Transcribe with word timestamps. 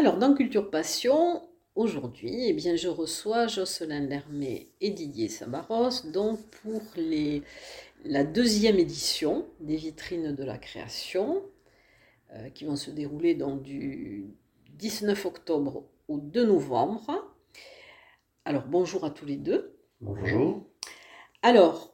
Alors, 0.00 0.16
dans 0.16 0.32
Culture 0.32 0.70
Passion, 0.70 1.46
aujourd'hui, 1.74 2.46
eh 2.46 2.54
bien, 2.54 2.74
je 2.74 2.88
reçois 2.88 3.48
Jocelyn 3.48 4.06
Lermé 4.06 4.70
et 4.80 4.88
Didier 4.88 5.28
Sabaros 5.28 6.06
donc 6.10 6.40
pour 6.62 6.80
les, 6.96 7.42
la 8.06 8.24
deuxième 8.24 8.78
édition 8.78 9.46
des 9.60 9.76
vitrines 9.76 10.34
de 10.34 10.42
la 10.42 10.56
création, 10.56 11.42
euh, 12.32 12.48
qui 12.48 12.64
vont 12.64 12.76
se 12.76 12.90
dérouler 12.90 13.34
donc 13.34 13.62
du 13.62 14.24
19 14.78 15.26
octobre 15.26 15.84
au 16.08 16.16
2 16.16 16.46
novembre. 16.46 17.10
Alors, 18.46 18.64
bonjour 18.68 19.04
à 19.04 19.10
tous 19.10 19.26
les 19.26 19.36
deux. 19.36 19.76
Bonjour. 20.00 20.64
Alors, 21.42 21.92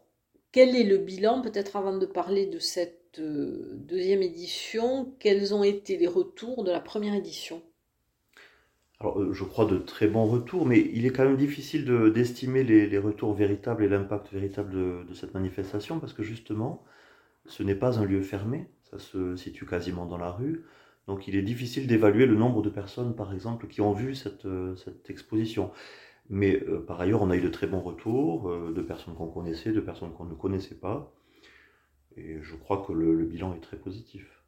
quel 0.52 0.76
est 0.76 0.84
le 0.84 0.98
bilan, 0.98 1.42
peut-être 1.42 1.74
avant 1.74 1.98
de 1.98 2.06
parler 2.06 2.46
de 2.46 2.60
cette 2.60 3.18
euh, 3.18 3.72
deuxième 3.74 4.22
édition, 4.22 5.12
quels 5.18 5.52
ont 5.52 5.64
été 5.64 5.96
les 5.96 6.06
retours 6.06 6.62
de 6.62 6.70
la 6.70 6.80
première 6.80 7.16
édition? 7.16 7.60
Alors, 9.00 9.20
euh, 9.20 9.32
je 9.32 9.44
crois 9.44 9.66
de 9.66 9.78
très 9.78 10.06
bons 10.08 10.26
retours, 10.26 10.66
mais 10.66 10.80
il 10.94 11.04
est 11.06 11.10
quand 11.10 11.24
même 11.24 11.36
difficile 11.36 11.84
de- 11.84 12.08
d'estimer 12.08 12.64
les, 12.64 12.86
les 12.86 12.98
retours 12.98 13.34
véritables 13.34 13.84
et 13.84 13.88
l'impact 13.88 14.32
véritable 14.32 14.72
de, 14.72 15.04
de 15.08 15.14
cette 15.14 15.34
manifestation, 15.34 16.00
parce 16.00 16.12
que 16.14 16.22
justement, 16.22 16.82
ce 17.46 17.62
n'est 17.64 17.74
pas 17.76 17.98
un 18.00 18.04
lieu 18.06 18.22
fermé, 18.22 18.68
ça 18.90 18.98
se 18.98 19.36
situe 19.36 19.66
quasiment 19.66 20.06
dans 20.06 20.18
la 20.18 20.30
rue, 20.32 20.64
donc 21.08 21.28
il 21.28 21.36
est 21.36 21.42
difficile 21.42 21.86
d'évaluer 21.88 22.26
le 22.26 22.36
nombre 22.36 22.62
de 22.62 22.70
personnes, 22.70 23.16
par 23.16 23.32
exemple, 23.34 23.68
qui 23.68 23.80
ont 23.82 23.92
vu 23.92 24.14
cette, 24.14 24.46
euh, 24.46 24.76
cette 24.76 25.10
exposition. 25.10 25.72
Mais 26.30 26.62
euh, 26.68 26.80
par 26.80 27.00
ailleurs, 27.00 27.22
on 27.22 27.30
a 27.30 27.36
eu 27.36 27.42
de 27.42 27.48
très 27.50 27.66
bons 27.68 27.80
retours, 27.82 28.50
euh, 28.50 28.72
de 28.74 28.82
personnes 28.82 29.14
qu'on 29.16 29.28
connaissait, 29.28 29.72
de 29.72 29.80
personnes 29.80 30.12
qu'on 30.14 30.26
ne 30.26 30.34
connaissait 30.34 30.76
pas, 30.76 31.12
et 32.16 32.42
je 32.42 32.56
crois 32.56 32.84
que 32.84 32.92
le, 32.92 33.14
le 33.14 33.24
bilan 33.24 33.54
est 33.54 33.60
très 33.60 33.76
positif. 33.76 34.42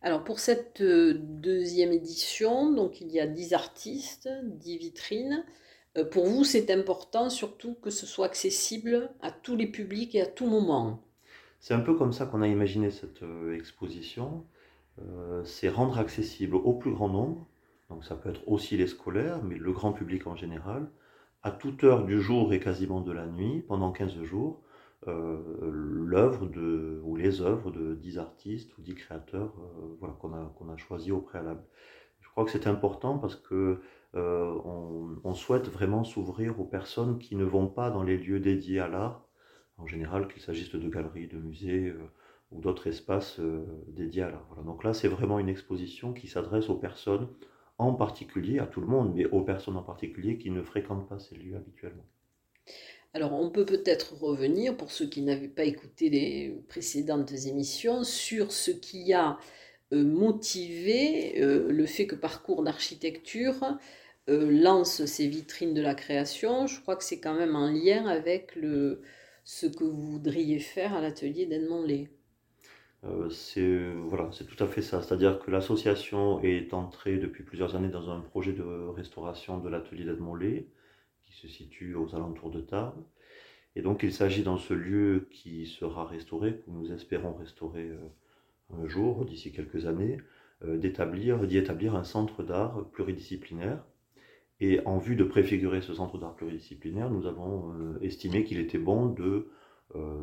Alors 0.00 0.22
pour 0.22 0.38
cette 0.38 0.80
euh, 0.80 1.14
deuxième 1.14 1.92
édition, 1.92 2.72
donc 2.72 3.00
il 3.00 3.10
y 3.10 3.18
a 3.18 3.26
10 3.26 3.52
artistes, 3.52 4.28
10 4.44 4.78
vitrines. 4.78 5.44
Euh, 5.96 6.04
Pour 6.04 6.26
vous, 6.26 6.44
c'est 6.44 6.70
important 6.70 7.30
surtout 7.30 7.74
que 7.74 7.90
ce 7.90 8.06
soit 8.06 8.26
accessible 8.26 9.10
à 9.20 9.32
tous 9.32 9.56
les 9.56 9.66
publics 9.66 10.14
et 10.14 10.22
à 10.22 10.26
tout 10.26 10.46
moment. 10.46 11.02
C'est 11.58 11.74
un 11.74 11.80
peu 11.80 11.96
comme 11.96 12.12
ça 12.12 12.26
qu'on 12.26 12.42
a 12.42 12.46
imaginé 12.46 12.90
cette 12.90 13.22
euh, 13.22 13.54
exposition. 13.54 14.44
C'est 15.44 15.68
rendre 15.68 15.96
accessible 15.96 16.56
au 16.56 16.72
plus 16.72 16.90
grand 16.90 17.08
nombre, 17.08 17.46
donc 17.88 18.04
ça 18.04 18.16
peut 18.16 18.30
être 18.30 18.42
aussi 18.48 18.76
les 18.76 18.88
scolaires, 18.88 19.40
mais 19.44 19.54
le 19.54 19.70
grand 19.70 19.92
public 19.92 20.26
en 20.26 20.34
général, 20.34 20.90
à 21.44 21.52
toute 21.52 21.84
heure 21.84 22.04
du 22.04 22.20
jour 22.20 22.52
et 22.52 22.58
quasiment 22.58 23.00
de 23.00 23.12
la 23.12 23.26
nuit, 23.26 23.62
pendant 23.68 23.92
15 23.92 24.20
jours, 24.24 24.60
l'œuvre 26.08 26.46
de, 26.46 27.00
ou 27.04 27.16
les 27.16 27.42
œuvres 27.42 27.70
de 27.70 27.94
10 27.94 28.18
artistes 28.18 28.76
ou 28.78 28.82
10 28.82 28.94
créateurs 28.94 29.52
euh, 29.58 29.96
voilà, 30.00 30.14
qu'on 30.14 30.32
a, 30.32 30.54
qu'on 30.56 30.70
a 30.70 30.76
choisi 30.76 31.12
au 31.12 31.20
préalable. 31.20 31.62
Je 32.20 32.28
crois 32.30 32.44
que 32.44 32.50
c'est 32.50 32.66
important 32.66 33.18
parce 33.18 33.36
que 33.36 33.80
euh, 34.14 34.54
on, 35.22 35.34
souhaite 35.34 35.68
vraiment 35.68 36.04
s'ouvrir 36.04 36.58
aux 36.58 36.64
personnes 36.64 37.18
qui 37.18 37.36
ne 37.36 37.44
vont 37.44 37.66
pas 37.66 37.90
dans 37.90 38.02
les 38.02 38.16
lieux 38.16 38.40
dédiés 38.40 38.80
à 38.80 38.88
l'art, 38.88 39.28
en 39.76 39.86
général, 39.86 40.28
qu'il 40.28 40.40
s'agisse 40.40 40.74
de 40.74 40.88
galeries, 40.88 41.28
de 41.28 41.36
musées 41.36 41.88
euh, 41.88 41.98
ou 42.50 42.60
d'autres 42.60 42.86
espaces 42.86 43.38
dédiés 43.88 44.22
à 44.22 44.30
l'art. 44.30 44.46
Voilà. 44.48 44.62
Donc 44.62 44.84
là, 44.84 44.94
c'est 44.94 45.08
vraiment 45.08 45.38
une 45.38 45.50
exposition 45.50 46.14
qui 46.14 46.26
s'adresse 46.26 46.70
aux 46.70 46.78
personnes 46.78 47.28
en 47.76 47.92
particulier, 47.92 48.58
à 48.58 48.66
tout 48.66 48.80
le 48.80 48.86
monde, 48.86 49.12
mais 49.14 49.26
aux 49.26 49.42
personnes 49.42 49.76
en 49.76 49.82
particulier 49.82 50.38
qui 50.38 50.50
ne 50.50 50.62
fréquentent 50.62 51.08
pas 51.08 51.18
ces 51.18 51.36
lieux 51.36 51.56
habituellement. 51.56 52.06
Alors 53.14 53.32
on 53.32 53.50
peut 53.50 53.64
peut-être 53.64 54.14
revenir, 54.14 54.76
pour 54.76 54.90
ceux 54.90 55.06
qui 55.06 55.22
n'avaient 55.22 55.48
pas 55.48 55.64
écouté 55.64 56.10
les 56.10 56.62
précédentes 56.68 57.32
émissions, 57.46 58.04
sur 58.04 58.52
ce 58.52 58.70
qui 58.70 59.12
a 59.12 59.38
euh, 59.92 60.04
motivé 60.04 61.42
euh, 61.42 61.70
le 61.70 61.86
fait 61.86 62.06
que 62.06 62.14
Parcours 62.14 62.62
d'architecture 62.62 63.78
euh, 64.28 64.50
lance 64.50 65.04
ces 65.06 65.26
vitrines 65.26 65.72
de 65.72 65.80
la 65.80 65.94
création. 65.94 66.66
Je 66.66 66.80
crois 66.80 66.96
que 66.96 67.04
c'est 67.04 67.20
quand 67.20 67.34
même 67.34 67.56
en 67.56 67.70
lien 67.70 68.06
avec 68.06 68.58
ce 69.44 69.66
que 69.66 69.84
vous 69.84 70.12
voudriez 70.12 70.58
faire 70.58 70.94
à 70.94 71.00
l'atelier 71.00 71.46
d'Edmond. 71.46 71.86
Euh, 73.04 73.30
c'est 73.30 73.92
voilà, 74.06 74.28
c'est 74.32 74.44
tout 74.44 74.62
à 74.62 74.66
fait 74.66 74.82
ça. 74.82 75.02
C'est-à-dire 75.02 75.38
que 75.38 75.50
l'association 75.50 76.42
est 76.42 76.74
entrée 76.74 77.16
depuis 77.16 77.42
plusieurs 77.44 77.74
années 77.76 77.88
dans 77.88 78.10
un 78.10 78.20
projet 78.20 78.52
de 78.52 78.62
restauration 78.62 79.58
de 79.58 79.68
l'atelier 79.68 80.04
d'Edmond 80.04 80.38
qui 80.38 80.66
se 81.38 81.48
situe 81.48 81.94
aux 81.94 82.14
alentours 82.14 82.50
de 82.50 82.60
Tarbes. 82.60 83.02
Et 83.76 83.82
donc 83.82 84.02
il 84.02 84.12
s'agit 84.12 84.42
dans 84.42 84.58
ce 84.58 84.74
lieu 84.74 85.28
qui 85.30 85.66
sera 85.66 86.04
restauré, 86.04 86.56
que 86.56 86.70
nous 86.70 86.92
espérons 86.92 87.34
restaurer 87.34 87.88
euh, 87.88 88.76
un 88.76 88.88
jour, 88.88 89.24
d'ici 89.24 89.52
quelques 89.52 89.86
années, 89.86 90.18
euh, 90.64 90.76
d'établir, 90.76 91.46
d'y 91.46 91.58
établir 91.58 91.94
un 91.94 92.04
centre 92.04 92.42
d'art 92.42 92.84
pluridisciplinaire. 92.90 93.84
Et 94.60 94.80
en 94.86 94.98
vue 94.98 95.14
de 95.14 95.22
préfigurer 95.22 95.80
ce 95.80 95.94
centre 95.94 96.18
d'art 96.18 96.34
pluridisciplinaire, 96.34 97.10
nous 97.10 97.26
avons 97.26 97.72
euh, 97.74 97.98
estimé 98.02 98.42
qu'il 98.44 98.58
était 98.58 98.78
bon 98.78 99.06
de 99.06 99.48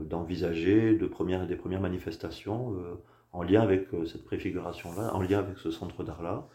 d'envisager 0.07 0.95
de 0.95 1.07
premières, 1.07 1.47
des 1.47 1.55
premières 1.55 1.81
manifestations 1.81 2.75
en 3.31 3.41
lien 3.41 3.61
avec 3.61 3.87
cette 4.05 4.23
préfiguration-là, 4.23 5.15
en 5.15 5.23
lien 5.23 5.39
avec 5.39 5.57
ce 5.57 5.71
centre 5.71 6.03
d'art-là. 6.03 6.47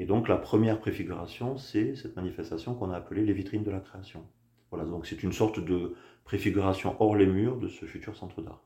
Et 0.00 0.06
donc 0.06 0.28
la 0.28 0.38
première 0.38 0.80
préfiguration, 0.80 1.58
c'est 1.58 1.94
cette 1.94 2.16
manifestation 2.16 2.74
qu'on 2.74 2.90
a 2.90 2.96
appelée 2.96 3.24
les 3.24 3.34
vitrines 3.34 3.62
de 3.62 3.70
la 3.70 3.80
création. 3.80 4.22
Voilà, 4.70 4.86
donc 4.86 5.06
c'est 5.06 5.22
une 5.22 5.32
sorte 5.32 5.60
de 5.60 5.94
préfiguration 6.24 6.96
hors 7.00 7.14
les 7.14 7.26
murs 7.26 7.58
de 7.58 7.68
ce 7.68 7.84
futur 7.84 8.16
centre 8.16 8.40
d'art. 8.40 8.62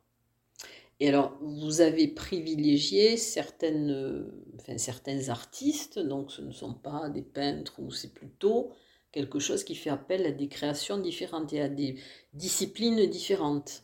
Et 1.00 1.08
alors, 1.08 1.36
vous 1.42 1.80
avez 1.80 2.06
privilégié 2.06 3.16
certaines, 3.16 4.30
enfin, 4.54 4.78
certains 4.78 5.28
artistes, 5.28 5.98
donc 5.98 6.30
ce 6.30 6.40
ne 6.40 6.52
sont 6.52 6.74
pas 6.74 7.08
des 7.08 7.22
peintres 7.22 7.80
ou 7.80 7.90
c'est 7.90 8.14
plutôt 8.14 8.70
quelque 9.10 9.40
chose 9.40 9.64
qui 9.64 9.74
fait 9.74 9.90
appel 9.90 10.24
à 10.26 10.30
des 10.30 10.48
créations 10.56 10.98
différentes 10.98 11.52
et 11.52 11.60
à 11.60 11.68
des 11.68 11.96
disciplines 12.32 13.04
différentes. 13.06 13.82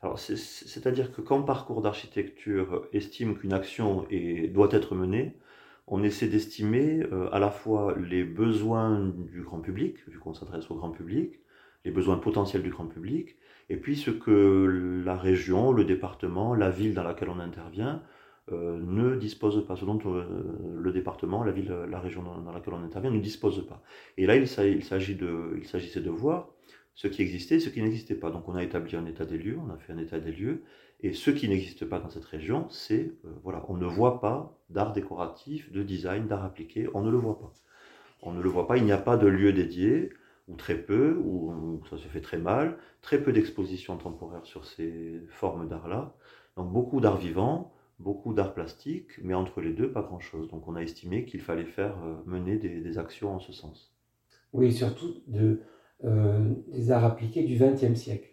Alors, 0.00 0.18
c'est- 0.18 0.36
c'est-à-dire 0.36 1.12
que 1.12 1.20
quand 1.20 1.42
Parcours 1.42 1.82
d'architecture 1.82 2.88
estime 2.92 3.36
qu'une 3.38 3.52
action 3.52 4.06
est- 4.10 4.48
doit 4.48 4.68
être 4.72 4.94
menée, 4.94 5.36
on 5.90 6.02
essaie 6.02 6.28
d'estimer 6.28 7.02
euh, 7.12 7.28
à 7.32 7.38
la 7.38 7.50
fois 7.50 7.96
les 7.98 8.24
besoins 8.24 9.12
du 9.32 9.42
grand 9.42 9.60
public, 9.60 9.96
vu 10.06 10.18
qu'on 10.18 10.34
s'adresse 10.34 10.70
au 10.70 10.74
grand 10.74 10.90
public, 10.90 11.40
les 11.84 11.90
besoins 11.90 12.18
potentiels 12.18 12.62
du 12.62 12.70
grand 12.70 12.86
public, 12.86 13.36
et 13.70 13.76
puis 13.76 13.96
ce 13.96 14.10
que 14.10 15.02
la 15.04 15.16
région, 15.16 15.72
le 15.72 15.84
département, 15.84 16.54
la 16.54 16.70
ville 16.70 16.94
dans 16.94 17.02
laquelle 17.02 17.30
on 17.30 17.38
intervient 17.38 18.02
euh, 18.52 18.78
ne 18.80 19.16
dispose 19.16 19.66
pas, 19.66 19.76
ce 19.76 19.84
dont 19.84 19.98
euh, 20.06 20.24
le 20.80 20.92
département, 20.92 21.44
la 21.44 21.52
ville, 21.52 21.70
la 21.88 22.00
région 22.00 22.22
dans, 22.22 22.52
laquelle 22.52 22.74
on 22.74 22.82
intervient 22.82 23.10
ne 23.10 23.20
dispose 23.20 23.66
pas. 23.66 23.82
Et 24.16 24.26
là, 24.26 24.36
il 24.36 24.48
s'agit 24.48 25.14
de, 25.14 25.54
il 25.56 25.66
s'agissait 25.66 26.00
de 26.00 26.10
voir 26.10 26.48
ce 26.94 27.06
qui 27.06 27.22
existait 27.22 27.56
et 27.56 27.60
ce 27.60 27.68
qui 27.68 27.82
n'existait 27.82 28.14
pas. 28.14 28.30
Donc 28.30 28.48
on 28.48 28.54
a 28.54 28.62
établi 28.62 28.96
un 28.96 29.06
état 29.06 29.24
des 29.24 29.38
lieux, 29.38 29.58
on 29.64 29.70
a 29.72 29.76
fait 29.76 29.92
un 29.92 29.98
état 29.98 30.18
des 30.18 30.32
lieux, 30.32 30.62
et 31.00 31.12
ce 31.12 31.30
qui 31.30 31.48
n'existe 31.48 31.84
pas 31.84 32.00
dans 32.00 32.10
cette 32.10 32.24
région, 32.24 32.68
c'est, 32.70 33.12
euh, 33.24 33.30
voilà, 33.44 33.64
on 33.68 33.76
ne 33.76 33.86
voit 33.86 34.20
pas 34.20 34.58
d'art 34.68 34.92
décoratif, 34.92 35.70
de 35.72 35.82
design, 35.82 36.26
d'art 36.26 36.44
appliqué, 36.44 36.88
on 36.94 37.02
ne 37.02 37.10
le 37.10 37.18
voit 37.18 37.38
pas. 37.38 37.52
On 38.22 38.32
ne 38.32 38.42
le 38.42 38.48
voit 38.48 38.66
pas, 38.66 38.76
il 38.76 38.84
n'y 38.84 38.92
a 38.92 38.98
pas 38.98 39.16
de 39.16 39.28
lieu 39.28 39.52
dédié, 39.52 40.10
ou 40.48 40.56
très 40.56 40.76
peu, 40.76 41.16
ou 41.24 41.82
ça 41.88 41.98
se 41.98 42.08
fait 42.08 42.20
très 42.20 42.38
mal, 42.38 42.78
très 43.00 43.22
peu 43.22 43.32
d'expositions 43.32 43.96
temporaires 43.96 44.46
sur 44.46 44.64
ces 44.64 45.20
formes 45.28 45.68
d'art-là, 45.68 46.14
Donc 46.56 46.72
beaucoup 46.72 47.00
d'art 47.00 47.18
vivant, 47.18 47.72
beaucoup 47.98 48.32
d'art 48.32 48.54
plastique, 48.54 49.10
mais 49.22 49.34
entre 49.34 49.60
les 49.60 49.72
deux, 49.72 49.92
pas 49.92 50.02
grand-chose. 50.02 50.48
Donc 50.48 50.66
on 50.66 50.74
a 50.74 50.82
estimé 50.82 51.24
qu'il 51.26 51.40
fallait 51.40 51.64
faire 51.64 51.96
euh, 52.04 52.16
mener 52.26 52.56
des, 52.56 52.98
actions 52.98 53.34
en 53.34 53.38
ce 53.38 53.52
sens. 53.52 53.94
Oui, 54.52 54.72
surtout 54.72 55.22
euh, 56.04 56.54
des 56.68 56.90
arts 56.90 57.04
appliqués 57.04 57.44
du 57.44 57.56
XXe 57.56 57.94
siècle. 57.94 58.30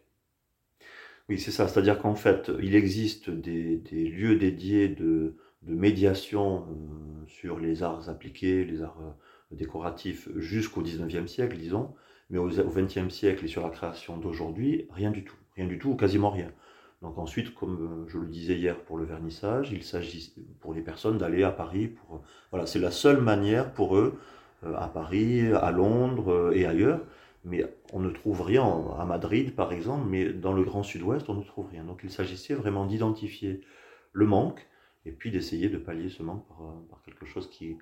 Oui, 1.30 1.40
c'est 1.40 1.52
ça. 1.52 1.68
C'est-à-dire 1.68 2.00
qu'en 2.00 2.16
fait, 2.16 2.52
il 2.62 2.76
existe 2.76 3.30
des, 3.30 3.82
lieux 3.92 4.36
dédiés 4.36 4.90
de, 4.90 5.36
médiation 5.64 6.68
euh, 6.70 7.26
sur 7.28 7.60
les 7.60 7.82
arts 7.82 8.10
appliqués, 8.10 8.66
les 8.66 8.84
arts 8.84 9.16
décoratifs 9.52 10.30
jusqu'au 10.36 10.82
XIXe 10.82 11.32
siècle, 11.32 11.58
disons. 11.58 11.96
Mais 12.30 12.38
au 12.38 12.48
XXe 12.48 13.10
siècle 13.10 13.46
et 13.46 13.48
sur 13.48 13.64
la 13.64 13.70
création 13.70 14.18
d'aujourd'hui, 14.18 14.88
rien 14.92 15.12
du 15.12 15.24
tout. 15.24 15.36
Rien 15.56 15.68
du 15.68 15.78
tout 15.78 15.92
ou 15.92 15.96
quasiment 15.96 16.30
rien. 16.30 16.52
Donc 17.02 17.18
ensuite, 17.18 17.54
comme 17.54 18.06
euh, 18.06 18.10
je 18.10 18.18
le 18.18 18.28
disais 18.28 18.56
hier 18.56 18.78
pour 18.80 18.98
le 18.98 19.06
vernissage, 19.06 19.72
il 19.72 19.84
s'agit 19.84 20.34
pour 20.60 20.74
les 20.74 20.82
personnes 20.82 21.18
d'aller 21.18 21.44
à 21.44 21.52
Paris. 21.52 21.88
Pour, 21.88 22.24
voilà, 22.52 22.66
c'est 22.66 22.80
la 22.80 22.92
seule 22.92 23.22
manière 23.22 23.72
pour 23.74 23.98
eux, 23.98 24.18
euh, 24.66 24.74
à 24.76 24.88
Paris, 24.88 25.52
à 25.54 25.72
Londres 25.72 26.32
euh, 26.32 26.52
et 26.56 26.66
ailleurs. 26.66 27.02
Mais 27.46 27.64
on 27.94 28.00
ne 28.00 28.10
trouve 28.10 28.42
rien 28.42 28.64
à 28.98 29.06
Madrid, 29.06 29.56
par 29.56 29.72
exemple, 29.72 30.08
mais 30.10 30.34
dans 30.34 30.52
le 30.52 30.64
Grand 30.64 30.82
Sud-Ouest, 30.82 31.30
on 31.30 31.36
ne 31.36 31.44
trouve 31.44 31.70
rien. 31.70 31.84
Donc 31.84 32.02
il 32.04 32.10
s'agissait 32.10 32.56
vraiment 32.56 32.86
d'identifier 32.86 33.62
le 34.14 34.26
manque 34.26 34.68
et 35.06 35.12
puis 35.12 35.30
d'essayer 35.30 35.70
de 35.70 35.78
pallier 35.78 36.10
ce 36.10 36.24
manque 36.24 36.44
par, 36.90 37.04
quelque 37.04 37.26
chose 37.28 37.48
qui, 37.52 37.78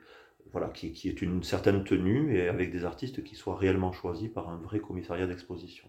voilà, 0.52 0.68
qui, 0.68 0.92
qui, 0.92 1.08
est 1.08 1.22
une 1.22 1.44
certaine 1.44 1.86
tenue 1.86 2.36
et 2.36 2.50
avec 2.50 2.72
des 2.72 2.84
artistes 2.84 3.24
qui 3.24 3.36
soient 3.36 3.56
réellement 3.56 3.94
choisis 3.94 4.28
par 4.28 4.50
un 4.50 4.58
vrai 4.58 4.80
commissariat 4.80 5.28
d'exposition. 5.28 5.88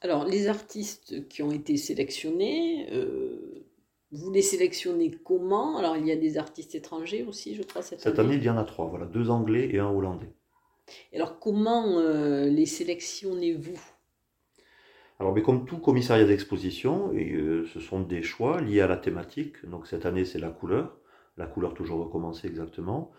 Alors, 0.00 0.24
les 0.24 0.48
artistes 0.48 1.28
qui 1.28 1.42
ont 1.44 1.52
été 1.52 1.76
sélectionnés, 1.76 2.88
euh, 2.90 3.64
vous 4.10 4.32
les 4.32 4.42
sélectionnez 4.42 5.12
comment? 5.24 5.76
Alors, 5.78 5.96
il 5.96 6.04
y 6.06 6.10
a 6.10 6.16
des 6.16 6.36
artistes 6.36 6.74
étrangers 6.74 7.22
aussi, 7.22 7.54
je 7.54 7.62
crois, 7.62 7.82
cette, 7.82 8.00
cette 8.00 8.18
année. 8.18 8.34
il 8.34 8.42
y 8.42 8.50
en 8.50 8.58
a 8.58 8.64
trois, 8.64 8.86
voilà, 8.86 9.06
deux 9.06 9.30
anglais 9.30 9.70
et 9.72 9.78
un 9.78 9.88
hollandais. 9.88 10.32
Alors, 11.14 11.38
comment 11.38 11.98
euh, 11.98 12.46
les 12.46 12.66
sélectionnez-vous? 12.66 13.78
Alors, 15.20 15.40
comme 15.42 15.66
tout 15.66 15.78
commissariat 15.78 16.24
d'exposition, 16.24 17.12
euh, 17.14 17.64
ce 17.72 17.80
sont 17.80 18.00
des 18.00 18.22
choix 18.22 18.60
liés 18.60 18.80
à 18.80 18.86
la 18.86 18.96
thématique. 18.96 19.64
Donc, 19.66 19.86
cette 19.86 20.06
année, 20.06 20.24
c'est 20.24 20.38
la 20.38 20.50
couleur. 20.50 20.96
La 21.36 21.46
couleur 21.46 21.74
toujours 21.74 22.04
recommencée 22.04 22.48
exactement. 22.48 23.12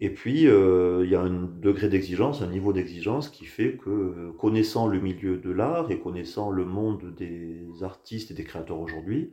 Et 0.00 0.10
puis, 0.10 0.46
euh, 0.46 1.02
il 1.04 1.10
y 1.10 1.14
a 1.14 1.20
un 1.20 1.30
degré 1.30 1.88
d'exigence, 1.88 2.42
un 2.42 2.48
niveau 2.48 2.72
d'exigence 2.72 3.28
qui 3.28 3.44
fait 3.44 3.76
que, 3.76 4.30
connaissant 4.38 4.88
le 4.88 5.00
milieu 5.00 5.36
de 5.36 5.50
l'art 5.50 5.90
et 5.90 6.00
connaissant 6.00 6.50
le 6.50 6.64
monde 6.64 7.14
des 7.14 7.66
artistes 7.82 8.30
et 8.30 8.34
des 8.34 8.44
créateurs 8.44 8.80
aujourd'hui, 8.80 9.32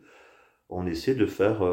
on 0.69 0.85
essaie 0.85 1.15
de 1.15 1.25
faire, 1.25 1.63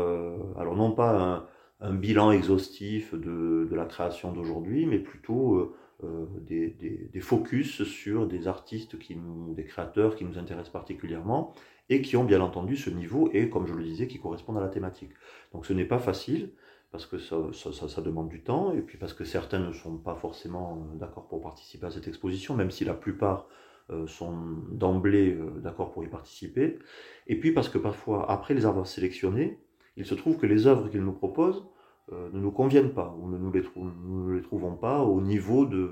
alors 0.56 0.74
non 0.74 0.92
pas 0.92 1.48
un, 1.80 1.94
bilan 1.94 2.32
exhaustif 2.32 3.14
de, 3.14 3.68
la 3.72 3.84
création 3.84 4.32
d'aujourd'hui, 4.32 4.86
mais 4.86 4.98
plutôt 4.98 5.74
euh, 6.04 6.26
des, 6.46 6.68
des, 7.12 7.20
focus 7.20 7.82
sur 7.82 8.28
des 8.28 8.46
artistes, 8.46 9.00
qui 9.00 9.16
nous, 9.16 9.52
des 9.54 9.64
créateurs 9.64 10.14
qui 10.14 10.24
nous 10.24 10.38
intéressent 10.38 10.72
particulièrement 10.72 11.52
et 11.88 12.02
qui 12.02 12.16
ont 12.16 12.22
bien 12.22 12.40
entendu 12.40 12.76
ce 12.76 12.88
niveau 12.88 13.28
et, 13.32 13.50
comme 13.50 13.66
je 13.66 13.74
le 13.74 13.82
disais, 13.82 14.06
qui 14.06 14.20
correspondent 14.20 14.58
à 14.58 14.60
la 14.60 14.68
thématique. 14.68 15.10
Donc 15.52 15.66
ce 15.66 15.72
n'est 15.72 15.84
pas 15.84 15.98
facile 15.98 16.50
parce 16.92 17.04
que 17.04 17.18
ça, 17.18 17.36
ça, 17.52 18.00
demande 18.00 18.28
du 18.28 18.42
temps, 18.42 18.72
et 18.72 18.80
puis 18.80 18.96
parce 18.96 19.12
que 19.12 19.24
certains 19.24 19.58
ne 19.58 19.72
sont 19.72 19.96
pas 19.98 20.14
forcément 20.14 20.86
euh, 20.94 20.98
d'accord 20.98 21.26
pour 21.26 21.42
participer 21.42 21.86
à 21.86 21.90
cette 21.90 22.06
exposition, 22.06 22.54
même 22.54 22.70
si 22.70 22.84
la 22.84 22.94
plupart 22.94 23.48
euh, 23.90 24.06
sont 24.06 24.36
d'emblée 24.70 25.36
d'accord 25.56 25.90
pour 25.90 26.04
y 26.04 26.08
participer, 26.08 26.78
et 27.26 27.40
puis 27.40 27.50
parce 27.50 27.68
que 27.68 27.78
parfois, 27.78 28.30
après 28.30 28.54
les 28.54 28.66
avoir 28.66 28.86
sélectionnés, 28.86 29.58
il 29.96 30.06
se 30.06 30.14
trouve 30.14 30.38
que 30.38 30.46
les 30.46 30.68
œuvres 30.68 30.88
qu'ils 30.88 31.02
nous 31.02 31.12
proposent 31.12 31.64
ne 32.12 32.40
nous 32.40 32.50
conviennent 32.50 32.92
pas, 32.92 33.14
ou 33.20 33.28
ne 33.28 33.38
nous 33.38 33.52
les, 33.52 34.42
trouvons 34.42 34.74
pas 34.74 35.02
au 35.02 35.20
niveau 35.20 35.66
de, 35.66 35.90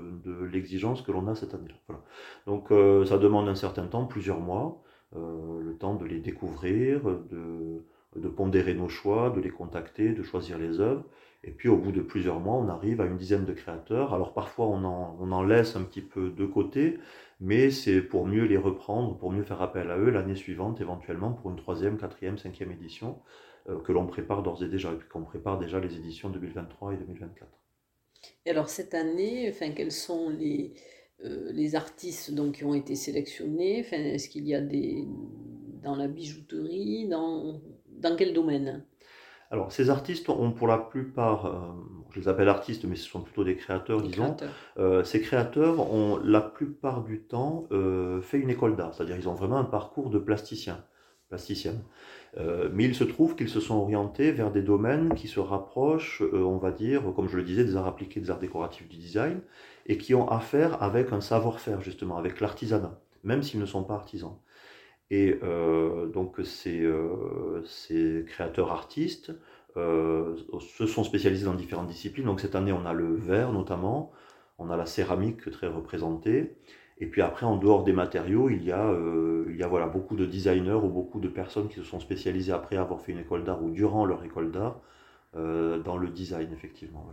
l'exigence 0.51 1.01
que 1.01 1.11
l'on 1.11 1.27
a 1.27 1.35
cette 1.35 1.53
année-là. 1.53 1.95
Donc 2.45 2.69
ça 3.07 3.17
demande 3.17 3.47
un 3.47 3.55
certain 3.55 3.85
temps, 3.87 4.05
plusieurs 4.05 4.39
mois, 4.39 4.81
le 5.15 5.75
temps 5.77 5.95
de 5.95 6.05
les 6.05 6.19
découvrir, 6.19 7.01
de 8.15 8.27
pondérer 8.29 8.73
nos 8.73 8.89
choix, 8.89 9.29
de 9.29 9.41
les 9.41 9.49
contacter, 9.51 10.13
de 10.13 10.23
choisir 10.23 10.57
les 10.57 10.79
œuvres. 10.79 11.03
Et 11.43 11.51
puis 11.51 11.69
au 11.69 11.77
bout 11.77 11.91
de 11.91 12.01
plusieurs 12.01 12.39
mois, 12.39 12.55
on 12.55 12.67
arrive 12.67 12.99
à 12.99 13.05
une 13.05 13.17
dizaine 13.17 13.45
de 13.45 13.53
créateurs. 13.53 14.13
Alors 14.13 14.33
parfois 14.33 14.65
on 14.67 14.83
en, 14.83 15.43
laisse 15.43 15.75
un 15.75 15.83
petit 15.83 16.01
peu 16.01 16.29
de 16.29 16.45
côté, 16.45 16.97
mais 17.39 17.69
c'est 17.69 18.01
pour 18.01 18.25
mieux 18.25 18.43
les 18.45 18.57
reprendre, 18.57 19.17
pour 19.17 19.31
mieux 19.31 19.43
faire 19.43 19.61
appel 19.61 19.91
à 19.91 19.97
eux 19.97 20.09
l'année 20.09 20.35
suivante, 20.35 20.81
éventuellement 20.81 21.31
pour 21.31 21.51
une 21.51 21.57
troisième, 21.57 21.97
quatrième, 21.97 22.37
cinquième 22.37 22.71
édition 22.71 23.19
euh, 23.56 23.56
que 23.83 23.91
l'on 23.91 24.07
prépare 24.07 24.43
d'ores 24.43 24.63
et 24.63 24.67
déjà, 24.67 24.91
et 24.91 24.95
puis 24.95 25.07
qu'on 25.09 25.23
prépare 25.23 25.59
déjà 25.59 25.79
les 25.79 25.95
éditions 25.95 26.29
2023 26.29 26.93
et 26.93 26.97
2024. 26.97 27.47
Et 28.45 28.49
alors 28.49 28.69
cette 28.69 28.93
année, 28.93 29.49
enfin, 29.49 29.71
quels 29.71 29.91
sont 29.91 30.29
les, 30.29 30.73
euh, 31.23 31.51
les 31.51 31.75
artistes 31.75 32.33
donc, 32.33 32.55
qui 32.55 32.63
ont 32.65 32.73
été 32.73 32.95
sélectionnés? 32.95 33.83
Enfin, 33.85 33.97
Est-ce 33.97 34.29
qu'il 34.29 34.47
y 34.47 34.55
a 34.55 34.61
des 34.61 35.05
dans 35.83 35.95
la 35.95 36.07
bijouterie, 36.07 37.07
dans 37.07 37.61
dans 37.87 38.15
quel 38.15 38.33
domaine? 38.33 38.85
Alors, 39.49 39.71
ces 39.71 39.89
artistes 39.89 40.27
ont 40.29 40.51
pour 40.51 40.67
la 40.67 40.77
plupart, 40.77 41.45
euh, 41.45 41.51
je 42.11 42.19
les 42.19 42.27
appelle 42.27 42.49
artistes, 42.49 42.83
mais 42.83 42.95
ce 42.97 43.07
sont 43.07 43.21
plutôt 43.21 43.45
des 43.45 43.55
créateurs, 43.55 44.01
disons. 44.01 44.35
Euh, 44.77 45.03
ces 45.05 45.21
créateurs 45.21 45.79
ont 45.91 46.17
la 46.17 46.41
plupart 46.41 47.01
du 47.03 47.21
temps 47.21 47.65
euh, 47.71 48.21
fait 48.21 48.39
une 48.39 48.49
école 48.49 48.75
d'art, 48.75 48.93
c'est-à-dire 48.93 49.15
ils 49.17 49.29
ont 49.29 49.33
vraiment 49.35 49.57
un 49.57 49.63
parcours 49.63 50.09
de 50.09 50.19
plasticien, 50.19 50.83
plasticienne. 51.29 51.81
mais 52.73 52.85
il 52.85 52.95
se 52.95 53.03
trouve 53.03 53.35
qu'ils 53.35 53.49
se 53.49 53.59
sont 53.59 53.75
orientés 53.75 54.31
vers 54.31 54.51
des 54.51 54.61
domaines 54.61 55.13
qui 55.15 55.27
se 55.27 55.39
rapprochent, 55.39 56.21
on 56.33 56.57
va 56.57 56.71
dire, 56.71 57.03
comme 57.15 57.27
je 57.27 57.37
le 57.37 57.43
disais, 57.43 57.65
des 57.65 57.75
arts 57.75 57.87
appliqués, 57.87 58.19
des 58.19 58.29
arts 58.29 58.39
décoratifs, 58.39 58.87
du 58.87 58.97
design, 58.97 59.41
et 59.85 59.97
qui 59.97 60.13
ont 60.15 60.29
affaire 60.29 60.81
avec 60.81 61.11
un 61.11 61.21
savoir-faire, 61.21 61.81
justement, 61.81 62.17
avec 62.17 62.39
l'artisanat, 62.39 62.99
même 63.23 63.43
s'ils 63.43 63.59
ne 63.59 63.65
sont 63.65 63.83
pas 63.83 63.95
artisans. 63.95 64.37
Et 65.09 65.39
euh, 65.43 66.07
donc 66.07 66.37
ces, 66.43 66.81
euh, 66.81 68.25
créateurs 68.27 68.71
artistes 68.71 69.31
euh, 69.77 70.35
se 70.59 70.85
sont 70.85 71.03
spécialisés 71.03 71.45
dans 71.45 71.53
différentes 71.53 71.87
disciplines. 71.87 72.25
Donc 72.25 72.41
cette 72.41 72.55
année, 72.55 72.73
on 72.73 72.85
a 72.85 72.93
le 72.93 73.15
verre 73.15 73.53
notamment, 73.53 74.11
on 74.57 74.69
a 74.69 74.77
la 74.77 74.85
céramique 74.85 75.49
très 75.51 75.67
représentée. 75.67 76.57
Et 76.99 77.05
puis 77.05 77.21
après, 77.21 77.45
en 77.45 77.57
dehors 77.57 77.83
des 77.83 77.93
matériaux, 77.93 78.49
il 78.49 78.63
y 78.63 78.71
a, 78.71 78.91
il 79.47 79.55
y 79.55 79.63
a 79.63 79.67
voilà, 79.67 79.87
beaucoup 79.87 80.15
de 80.15 80.25
designers 80.25 80.73
ou 80.83 80.89
beaucoup 80.89 81.19
de 81.19 81.27
personnes 81.27 81.67
qui 81.67 81.75
se 81.75 81.83
sont 81.83 81.99
spécialisées 81.99 82.51
après 82.51 82.75
avoir 82.75 83.01
fait 83.01 83.11
une 83.11 83.19
école 83.19 83.43
d'art 83.43 83.63
ou 83.63 83.69
durant 83.69 84.05
leur 84.05 84.23
école 84.23 84.51
d'art 84.51 84.81
dans 85.33 85.97
le 85.97 86.09
design, 86.09 86.51
effectivement. 86.53 87.05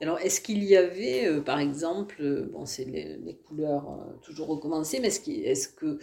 Alors, 0.00 0.18
est-ce 0.18 0.40
qu'il 0.40 0.64
y 0.64 0.76
avait, 0.76 1.40
par 1.42 1.60
exemple, 1.60 2.48
bon, 2.52 2.66
c'est 2.66 2.84
les, 2.84 3.36
couleurs 3.46 4.04
toujours 4.22 4.48
recommencées, 4.48 4.98
mais 4.98 5.08
est-ce, 5.08 5.30
est-ce 5.30 5.68
que 5.68 6.00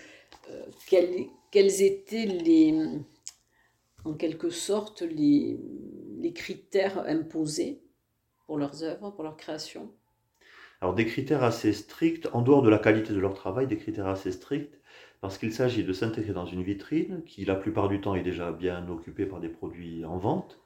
euh, 0.50 0.66
quels, 0.88 1.28
quels, 1.52 1.82
étaient 1.82 2.26
les, 2.26 2.74
en 4.04 4.14
quelque 4.14 4.50
sorte 4.50 5.02
les, 5.02 5.60
les 6.18 6.34
critères 6.34 7.04
imposés 7.08 7.82
pour 8.46 8.58
leurs 8.58 8.84
œuvres, 8.84 9.12
pour 9.12 9.24
leur 9.24 9.38
création? 9.38 9.92
Alors 10.84 10.96
des 10.96 11.06
critères 11.06 11.44
assez 11.44 11.72
stricts, 11.72 12.28
en 12.34 12.42
dehors 12.42 12.62
de 12.62 12.70
la 12.70 12.78
qualité 12.78 13.14
de 13.14 13.20
leur 13.22 13.36
travail, 13.36 13.68
des 13.68 13.78
critères 13.78 14.08
assez 14.08 14.34
stricts, 14.34 14.82
parce 15.22 15.38
qu'il 15.38 15.54
s'agit 15.54 15.86
de 15.86 15.94
s'intégrer 15.94 16.34
dans 16.34 16.46
une 16.46 16.62
vitrine 16.62 17.24
qui 17.26 17.46
la 17.46 17.56
plupart 17.56 17.88
du 17.88 18.02
temps 18.02 18.16
est 18.16 18.22
déjà 18.22 18.52
bien 18.52 18.86
occupée 18.90 19.26
par 19.26 19.40
des 19.40 19.48
produits 19.48 20.04
en 20.04 20.18
vente. 20.18 20.60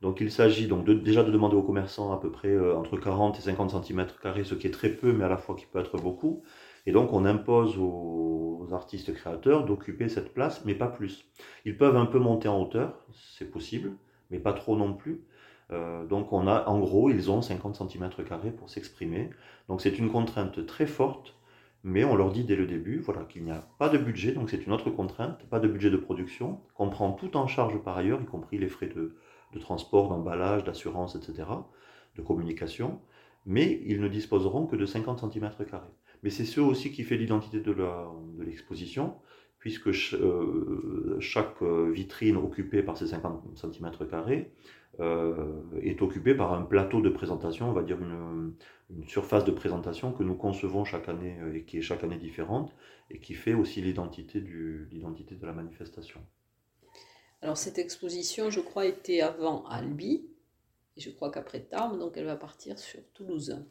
Donc 0.00 0.22
il 0.22 0.30
s'agit 0.30 0.68
donc 0.68 0.86
déjà 0.86 1.22
de 1.22 1.30
demander 1.30 1.54
aux 1.54 1.62
commerçants 1.62 2.12
à 2.14 2.18
peu 2.18 2.30
près 2.30 2.48
euh, 2.48 2.78
entre 2.78 2.96
40 2.96 3.38
et 3.38 3.42
50 3.42 3.84
cm, 3.84 4.06
ce 4.42 4.54
qui 4.54 4.66
est 4.66 4.70
très 4.70 4.88
peu, 4.88 5.12
mais 5.12 5.24
à 5.24 5.28
la 5.28 5.36
fois 5.36 5.54
qui 5.54 5.66
peut 5.66 5.80
être 5.80 5.98
beaucoup. 5.98 6.42
Et 6.86 6.92
donc 6.92 7.12
on 7.12 7.26
impose 7.26 7.76
aux 7.76 8.68
artistes 8.72 9.12
créateurs 9.12 9.66
d'occuper 9.66 10.08
cette 10.08 10.32
place, 10.32 10.64
mais 10.64 10.76
pas 10.76 10.88
plus. 10.88 11.26
Ils 11.66 11.76
peuvent 11.76 11.96
un 11.98 12.06
peu 12.06 12.18
monter 12.18 12.48
en 12.48 12.58
hauteur, 12.62 13.04
c'est 13.12 13.50
possible, 13.50 13.98
mais 14.30 14.38
pas 14.38 14.54
trop 14.54 14.78
non 14.78 14.94
plus. 14.94 15.26
Euh, 15.70 16.06
donc 16.06 16.32
on 16.32 16.46
a, 16.46 16.66
en 16.66 16.78
gros, 16.78 17.10
ils 17.10 17.30
ont 17.30 17.42
50 17.42 17.76
cm 17.76 18.10
pour 18.56 18.70
s'exprimer. 18.70 19.30
Donc 19.68 19.80
c'est 19.80 19.98
une 19.98 20.10
contrainte 20.10 20.66
très 20.66 20.86
forte, 20.86 21.34
mais 21.84 22.04
on 22.04 22.16
leur 22.16 22.32
dit 22.32 22.44
dès 22.44 22.56
le 22.56 22.66
début, 22.66 22.98
voilà, 22.98 23.24
qu'il 23.24 23.44
n'y 23.44 23.50
a 23.50 23.62
pas 23.78 23.88
de 23.88 23.98
budget, 23.98 24.32
donc 24.32 24.50
c'est 24.50 24.66
une 24.66 24.72
autre 24.72 24.90
contrainte, 24.90 25.44
pas 25.48 25.60
de 25.60 25.68
budget 25.68 25.90
de 25.90 25.96
production, 25.96 26.60
qu'on 26.74 26.90
prend 26.90 27.12
tout 27.12 27.36
en 27.36 27.46
charge 27.46 27.78
par 27.78 27.96
ailleurs, 27.98 28.20
y 28.20 28.26
compris 28.26 28.58
les 28.58 28.68
frais 28.68 28.88
de, 28.88 29.14
transport, 29.60 30.08
d'emballage, 30.08 30.64
d'assurance, 30.64 31.16
etc., 31.16 31.48
de 32.16 32.22
communication, 32.22 33.00
mais 33.46 33.80
ils 33.86 34.00
ne 34.00 34.08
disposeront 34.08 34.66
que 34.66 34.76
de 34.76 34.86
50 34.86 35.32
cm 35.32 35.50
mais 36.24 36.30
c'est 36.30 36.44
ce 36.44 36.60
aussi 36.60 36.90
qui 36.90 37.04
fait 37.04 37.16
l'identité 37.16 37.60
de 37.60 37.74
l'exposition, 38.40 39.14
puisque 39.58 39.88
euh, 39.88 41.16
chaque 41.20 41.62
euh, 41.62 41.90
vitrine 41.90 42.36
occupée 42.36 42.82
par 42.82 42.96
ces 42.96 43.08
50 43.08 43.56
cm 43.56 43.90
est 45.00 46.02
occupée 46.02 46.34
par 46.34 46.52
un 46.52 46.62
plateau 46.62 47.00
de 47.00 47.08
présentation, 47.08 47.70
on 47.70 47.72
va 47.72 47.82
dire 47.82 47.98
une, 48.00 48.54
surface 49.06 49.44
de 49.44 49.50
présentation 49.50 50.12
que 50.12 50.22
nous 50.22 50.34
concevons 50.34 50.84
chaque 50.84 51.08
année 51.08 51.36
et 51.54 51.62
qui 51.62 51.78
est 51.78 51.82
chaque 51.82 52.02
année 52.04 52.16
différente 52.16 52.74
et 53.10 53.20
qui 53.20 53.34
fait 53.34 53.54
aussi 53.54 53.80
l'identité 53.82 54.40
de 54.40 55.46
la 55.46 55.52
manifestation. 55.52 56.20
Alors 57.42 57.56
cette 57.56 57.78
exposition, 57.78 58.50
je 58.50 58.60
crois, 58.60 58.86
était 58.86 59.20
avant 59.20 59.64
Albi, 59.66 60.26
et 60.96 61.00
je 61.00 61.10
crois 61.10 61.30
qu'après 61.30 61.60
Tarbes, 61.60 61.98
donc 61.98 62.16
elle 62.16 62.24
va 62.24 62.36
partir 62.36 62.78
sur 62.78 63.00
Toulouse. 63.14 63.64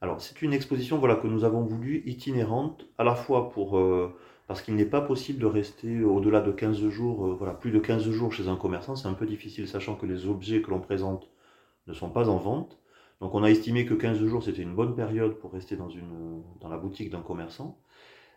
Alors 0.00 0.20
c'est 0.20 0.40
une 0.40 0.54
exposition 0.54 0.98
voilà, 0.98 1.16
que 1.16 1.26
nous 1.26 1.44
avons 1.44 1.62
voulu 1.62 2.02
itinérante, 2.06 2.86
à 2.98 3.04
la 3.04 3.14
fois 3.14 3.50
pour... 3.50 3.78
Euh, 3.78 4.14
parce 4.52 4.60
qu'il 4.60 4.76
n'est 4.76 4.84
pas 4.84 5.00
possible 5.00 5.38
de 5.38 5.46
rester 5.46 6.04
au-delà 6.04 6.42
de 6.42 6.52
15 6.52 6.90
jours, 6.90 7.24
euh, 7.24 7.32
voilà, 7.32 7.54
plus 7.54 7.70
de 7.70 7.78
15 7.78 8.10
jours 8.10 8.34
chez 8.34 8.48
un 8.48 8.56
commerçant, 8.56 8.96
c'est 8.96 9.08
un 9.08 9.14
peu 9.14 9.24
difficile, 9.24 9.66
sachant 9.66 9.94
que 9.94 10.04
les 10.04 10.26
objets 10.26 10.60
que 10.60 10.68
l'on 10.68 10.78
présente 10.78 11.30
ne 11.86 11.94
sont 11.94 12.10
pas 12.10 12.28
en 12.28 12.36
vente. 12.36 12.78
Donc 13.22 13.34
on 13.34 13.44
a 13.44 13.50
estimé 13.50 13.86
que 13.86 13.94
15 13.94 14.22
jours 14.26 14.42
c'était 14.44 14.60
une 14.60 14.74
bonne 14.74 14.94
période 14.94 15.38
pour 15.38 15.54
rester 15.54 15.74
dans, 15.74 15.88
une, 15.88 16.42
dans 16.60 16.68
la 16.68 16.76
boutique 16.76 17.08
d'un 17.08 17.22
commerçant, 17.22 17.78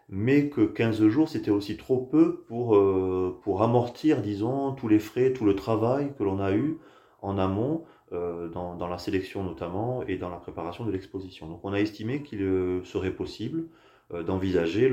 mais 0.08 0.48
que 0.48 0.62
15 0.62 1.06
jours 1.10 1.28
c'était 1.28 1.52
aussi 1.52 1.76
trop 1.76 1.98
peu 1.98 2.46
pour, 2.48 2.78
euh, 2.78 3.38
pour 3.44 3.62
amortir, 3.62 4.22
disons, 4.22 4.72
tous 4.72 4.88
les 4.88 5.00
frais, 5.00 5.34
tout 5.34 5.44
le 5.44 5.54
travail 5.54 6.14
que 6.18 6.24
l'on 6.24 6.40
a 6.40 6.54
eu 6.54 6.78
en 7.22 7.38
amont, 7.38 7.84
euh, 8.14 8.48
dans, 8.48 8.88
la 8.88 9.00
sélection 9.00 9.44
notamment, 9.44 10.02
et 10.08 10.16
dans 10.16 10.30
la 10.30 10.38
préparation 10.38 10.86
de 10.86 10.92
l'exposition. 10.92 11.50
Donc 11.50 11.60
on 11.64 11.74
a 11.74 11.82
estimé 11.82 12.24
qu'il 12.24 12.40
serait 12.86 13.12
possible 13.12 13.66
d'envisager 14.12 14.90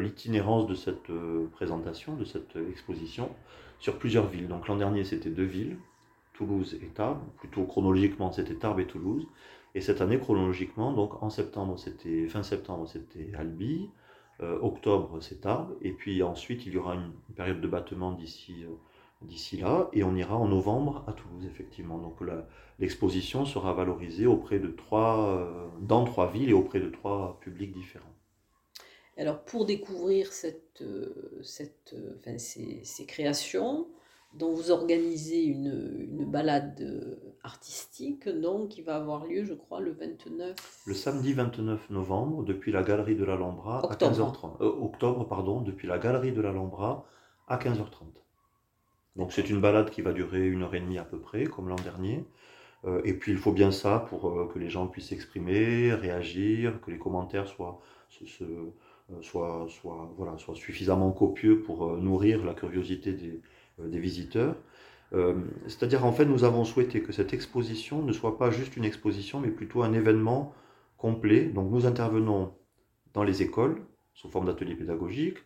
l'itinérance 0.00 0.66
de 0.66 0.74
cette 0.74 1.10
présentation, 1.52 2.16
de 2.16 2.24
cette 2.24 2.56
exposition, 2.70 3.30
sur 3.78 3.98
plusieurs 3.98 4.26
villes. 4.26 4.48
Donc 4.48 4.68
l'an 4.68 4.76
dernier 4.76 5.04
c'était 5.04 5.30
deux 5.30 5.44
villes, 5.44 5.76
Toulouse 6.34 6.78
et 6.82 6.86
Tarbes. 6.88 7.22
Plutôt 7.38 7.64
chronologiquement, 7.64 8.30
c'était 8.30 8.54
Tarbes 8.54 8.80
et 8.80 8.86
Toulouse. 8.86 9.26
Et 9.74 9.80
cette 9.80 10.00
année, 10.00 10.18
chronologiquement, 10.18 10.92
donc 10.92 11.22
en 11.22 11.30
septembre, 11.30 11.78
c'était 11.78 12.28
fin 12.28 12.42
septembre, 12.42 12.86
c'était 12.86 13.32
Albi. 13.36 13.88
Euh, 14.42 14.58
octobre, 14.60 15.18
c'est 15.20 15.40
Tarbes. 15.40 15.74
Et 15.80 15.92
puis 15.92 16.22
ensuite, 16.22 16.66
il 16.66 16.74
y 16.74 16.76
aura 16.76 16.94
une, 16.94 17.12
période 17.34 17.60
de 17.60 17.68
battement 17.68 18.12
d'ici 18.12 18.64
euh, 18.64 18.74
d'ici 19.22 19.56
là. 19.56 19.88
Et 19.92 20.04
on 20.04 20.14
ira 20.14 20.36
en 20.36 20.48
novembre 20.48 21.04
à 21.06 21.12
Toulouse, 21.12 21.46
effectivement. 21.46 21.98
Donc 21.98 22.18
l'exposition 22.78 23.44
sera 23.46 23.72
valorisée 23.72 24.26
auprès 24.26 24.58
de 24.58 24.68
trois, 24.68 25.28
euh, 25.28 25.66
dans 25.80 26.04
trois 26.04 26.30
villes 26.30 26.50
et 26.50 26.54
auprès 26.54 26.80
de 26.80 26.88
trois 26.88 27.38
publics 27.40 27.72
différents. 27.72 28.04
Alors 29.16 29.44
pour 29.44 29.64
découvrir 29.64 30.32
cette, 30.32 30.82
cette, 31.42 31.94
enfin, 32.18 32.38
ces, 32.38 32.80
ces 32.84 33.06
créations, 33.06 33.86
dont 34.36 34.52
vous 34.52 34.70
organisez 34.70 35.44
une, 35.44 36.08
une, 36.10 36.24
balade 36.24 36.80
euh, 36.80 37.34
artistique, 37.42 38.28
donc, 38.28 38.70
qui 38.70 38.82
va 38.82 38.96
avoir 38.96 39.26
lieu, 39.26 39.44
je 39.44 39.54
crois, 39.54 39.80
le 39.80 39.92
29... 39.92 40.56
Le 40.86 40.94
samedi 40.94 41.32
29 41.32 41.90
novembre, 41.90 42.42
depuis 42.42 42.72
la 42.72 42.82
Galerie 42.82 43.14
de 43.14 43.24
l'Alhambra 43.24 43.80
à 43.90 43.94
15h30. 43.94 44.60
Euh, 44.60 44.66
octobre, 44.82 45.26
pardon, 45.28 45.60
depuis 45.60 45.86
la 45.86 45.98
Galerie 45.98 46.32
de 46.32 46.40
l'Alhambra 46.40 47.06
à 47.46 47.58
15h30. 47.58 48.06
Donc 49.16 49.32
c'est 49.32 49.48
une 49.48 49.60
balade 49.60 49.90
qui 49.90 50.02
va 50.02 50.12
durer 50.12 50.48
une 50.48 50.62
heure 50.62 50.74
et 50.74 50.80
demie 50.80 50.98
à 50.98 51.04
peu 51.04 51.18
près, 51.18 51.44
comme 51.44 51.68
l'an 51.68 51.76
dernier. 51.76 52.24
Euh, 52.84 53.00
et 53.04 53.14
puis 53.14 53.30
il 53.30 53.38
faut 53.38 53.52
bien 53.52 53.70
ça 53.70 54.04
pour 54.08 54.48
que 54.52 54.58
les 54.58 54.68
gens 54.68 54.88
puissent 54.88 55.08
s'exprimer, 55.10 55.94
réagir, 55.94 56.80
que 56.80 56.90
les 56.90 56.98
commentaires 56.98 57.46
soient, 57.46 57.80
soient, 59.20 59.66
soient, 59.68 60.12
voilà, 60.16 60.38
soient 60.38 60.54
suffisamment 60.54 61.12
copieux 61.12 61.60
pour 61.62 61.96
nourrir 61.96 62.44
la 62.44 62.54
curiosité 62.54 63.12
des, 63.12 63.40
euh, 63.80 63.88
des 63.88 63.98
visiteurs. 63.98 64.56
Euh, 65.12 65.34
c'est-à-dire, 65.66 66.04
en 66.04 66.12
fait, 66.12 66.24
nous 66.24 66.44
avons 66.44 66.64
souhaité 66.64 67.02
que 67.02 67.12
cette 67.12 67.34
exposition 67.34 68.02
ne 68.02 68.12
soit 68.12 68.38
pas 68.38 68.50
juste 68.50 68.76
une 68.76 68.84
exposition, 68.84 69.40
mais 69.40 69.50
plutôt 69.50 69.82
un 69.82 69.92
événement 69.92 70.54
complet. 70.96 71.46
Donc, 71.46 71.70
nous 71.70 71.86
intervenons 71.86 72.52
dans 73.14 73.24
les 73.24 73.42
écoles, 73.42 73.82
sous 74.14 74.28
forme 74.28 74.46
d'ateliers 74.46 74.76
pédagogiques. 74.76 75.38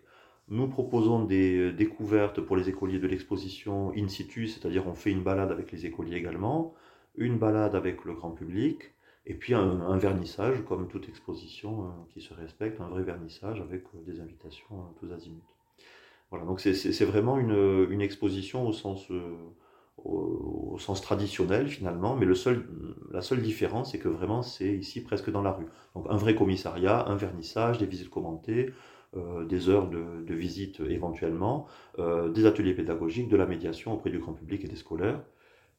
Nous 0.49 0.69
proposons 0.69 1.25
des 1.25 1.57
euh, 1.59 1.73
découvertes 1.73 2.41
pour 2.41 2.57
les 2.57 2.69
écoliers 2.69 2.99
de 2.99 3.07
l'exposition 3.07 3.93
in 3.97 4.09
situ, 4.09 4.47
c'est-à-dire 4.47 4.87
on 4.87 4.95
fait 4.95 5.11
une 5.11 5.23
balade 5.23 5.51
avec 5.51 5.73
les 5.73 5.87
écoliers 5.87 6.17
également, 6.17 6.75
une 7.17 7.39
balade 7.39 7.75
avec 7.75 8.05
le 8.05 8.15
grand 8.15 8.31
public, 8.31 8.93
et 9.29 9.35
puis 9.35 9.55
un, 9.55 9.97
vernissage, 9.99 10.65
comme 10.67 10.89
toute 10.89 11.09
exposition 11.09 11.93
qui 12.13 12.21
se 12.21 12.35
respecte, 12.35 12.81
un 12.81 12.89
vrai 12.89 13.03
vernissage 13.03 13.61
avec 13.61 13.85
des 14.07 14.21
invitations 14.21 14.75
tous 14.99 15.13
azimuts. 15.13 15.55
Voilà, 16.31 16.45
donc 16.45 16.61
c'est 16.61 17.05
vraiment 17.05 17.39
une, 17.39 18.01
exposition 18.01 18.67
au 18.67 18.73
sens, 18.73 19.07
euh, 19.11 19.35
traditionnel 21.03 21.69
finalement, 21.69 22.17
mais 22.17 22.27
la 22.27 23.23
seule 23.23 23.43
différence, 23.43 23.93
c'est 23.93 23.99
que 23.99 24.09
vraiment 24.09 24.43
c'est 24.43 24.75
ici 24.75 25.03
presque 25.03 25.31
dans 25.31 25.43
la 25.43 25.53
rue. 25.53 25.67
Donc 25.95 26.07
un 26.09 26.17
vrai 26.17 26.35
commissariat, 26.35 27.07
un 27.07 27.17
vernissage, 27.17 27.79
des 27.79 27.87
visites 27.87 28.11
commentées, 28.11 28.73
euh, 29.17 29.47
des 29.47 29.71
heures 29.71 29.89
de, 29.89 30.23
de 30.27 30.35
visite 30.35 30.81
éventuellement, 30.81 31.67
euh, 31.99 32.29
des 32.29 32.45
ateliers 32.45 32.75
pédagogiques, 32.75 33.29
de 33.29 33.37
la 33.39 33.47
médiation 33.47 33.95
auprès 33.95 34.11
du 34.11 34.19
grand 34.19 34.35
public 34.35 34.63
et 34.65 34.69
des 34.69 34.77
scolaires. 34.77 35.23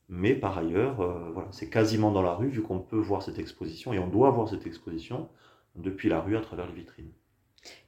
Mais 0.10 0.34
par 0.34 0.58
ailleurs, 0.58 0.96
voilà, 1.34 1.48
c'est 1.51 1.70
quasiment 1.70 2.12
dans 2.12 2.24
la 2.24 2.34
rue 2.34 2.50
vu 2.50 2.63
qu'on 2.63 2.80
peut 2.80 2.98
voir 2.98 3.22
cette 3.22 3.38
exposition 3.38 3.94
et 3.94 4.00
on 4.00 4.08
doit 4.08 4.32
voir 4.32 4.50
cette 4.50 4.66
exposition 4.66 5.30
depuis 5.75 6.10
la 6.10 6.20
rue 6.20 6.36
à 6.36 6.42
travers 6.42 6.68
les 6.68 6.74
vitrines. 6.74 7.12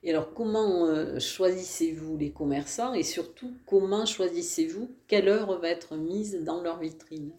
Et 0.04 0.12
alors, 0.12 0.34
comment 0.34 0.86
euh, 0.86 1.20
choisissez-vous 1.20 2.18
les 2.18 2.32
commerçants 2.32 2.94
et 2.94 3.04
surtout, 3.04 3.54
comment 3.66 4.06
choisissez-vous 4.06 4.90
quelle 5.08 5.28
heure 5.28 5.60
va 5.60 5.70
être 5.70 5.96
mise 5.96 6.44
dans 6.44 6.62
leur 6.62 6.80
vitrine? 6.80 7.32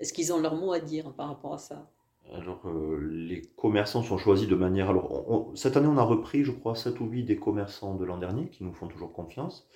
Est-ce 0.00 0.12
qu'ils 0.12 0.32
ont 0.32 0.40
leur 0.40 0.56
mot 0.56 0.72
à 0.72 0.80
dire 0.80 1.12
par 1.12 1.28
rapport 1.28 1.54
à 1.54 1.58
ça? 1.58 1.88
Alors, 2.34 2.60
euh, 2.66 2.98
les 3.10 3.42
commerçants 3.56 4.02
sont 4.02 4.18
choisis 4.18 4.48
de 4.48 4.54
manière. 4.54 4.90
Alors, 4.90 5.50
cette 5.54 5.76
année, 5.76 5.88
on 5.88 5.96
a 5.96 6.02
repris, 6.02 6.44
je 6.44 6.50
crois, 6.50 6.74
7 6.74 7.00
ou 7.00 7.06
8 7.06 7.24
des 7.24 7.36
commerçants 7.36 7.94
de 7.94 8.04
l'an 8.04 8.18
dernier 8.18 8.48
qui 8.48 8.64
nous 8.64 8.74
font 8.74 8.88
toujours 8.88 9.12
confiance. 9.12 9.66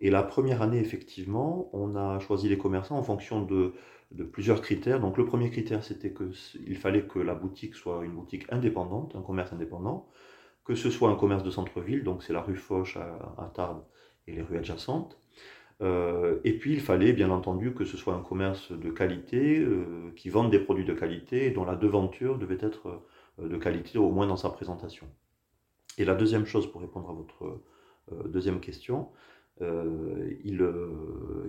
Et 0.00 0.10
la 0.10 0.22
première 0.22 0.60
année, 0.60 0.78
effectivement, 0.78 1.70
on 1.72 1.96
a 1.96 2.18
choisi 2.18 2.48
les 2.48 2.58
commerçants 2.58 2.98
en 2.98 3.02
fonction 3.02 3.42
de, 3.42 3.72
de 4.10 4.24
plusieurs 4.24 4.60
critères. 4.60 5.00
Donc, 5.00 5.16
le 5.16 5.24
premier 5.24 5.50
critère, 5.50 5.82
c'était 5.84 6.12
qu'il 6.12 6.76
fallait 6.76 7.02
que 7.02 7.18
la 7.18 7.34
boutique 7.34 7.74
soit 7.74 8.04
une 8.04 8.12
boutique 8.12 8.44
indépendante, 8.50 9.16
un 9.16 9.22
commerce 9.22 9.52
indépendant 9.52 10.08
que 10.64 10.74
ce 10.74 10.90
soit 10.90 11.10
un 11.10 11.14
commerce 11.14 11.42
de 11.42 11.50
centre-ville, 11.50 12.04
donc 12.04 12.22
c'est 12.22 12.32
la 12.32 12.40
rue 12.40 12.56
Foch 12.56 12.96
à, 12.96 13.50
Tarbes 13.54 13.84
et 14.26 14.32
les 14.32 14.42
rues 14.42 14.56
adjacentes. 14.56 15.18
Euh, 15.82 16.38
et 16.44 16.56
puis 16.56 16.72
il 16.72 16.80
fallait 16.80 17.12
bien 17.12 17.30
entendu 17.30 17.74
que 17.74 17.84
ce 17.84 17.96
soit 17.96 18.14
un 18.14 18.22
commerce 18.22 18.72
de 18.72 18.90
qualité, 18.90 19.58
euh, 19.58 20.12
qui 20.16 20.30
vende 20.30 20.50
des 20.50 20.60
produits 20.60 20.84
de 20.84 20.94
qualité 20.94 21.46
et 21.46 21.50
dont 21.50 21.64
la 21.64 21.76
devanture 21.76 22.38
devait 22.38 22.58
être 22.60 23.02
euh, 23.40 23.48
de 23.48 23.56
qualité 23.56 23.98
au 23.98 24.10
moins 24.10 24.26
dans 24.26 24.36
sa 24.36 24.50
présentation. 24.50 25.06
Et 25.98 26.04
la 26.04 26.14
deuxième 26.14 26.46
chose 26.46 26.70
pour 26.70 26.80
répondre 26.80 27.10
à 27.10 27.12
votre 27.12 27.60
deuxième 28.26 28.60
question, 28.60 29.08
euh, 29.62 30.32
il, 30.44 30.60
euh, 30.62 30.88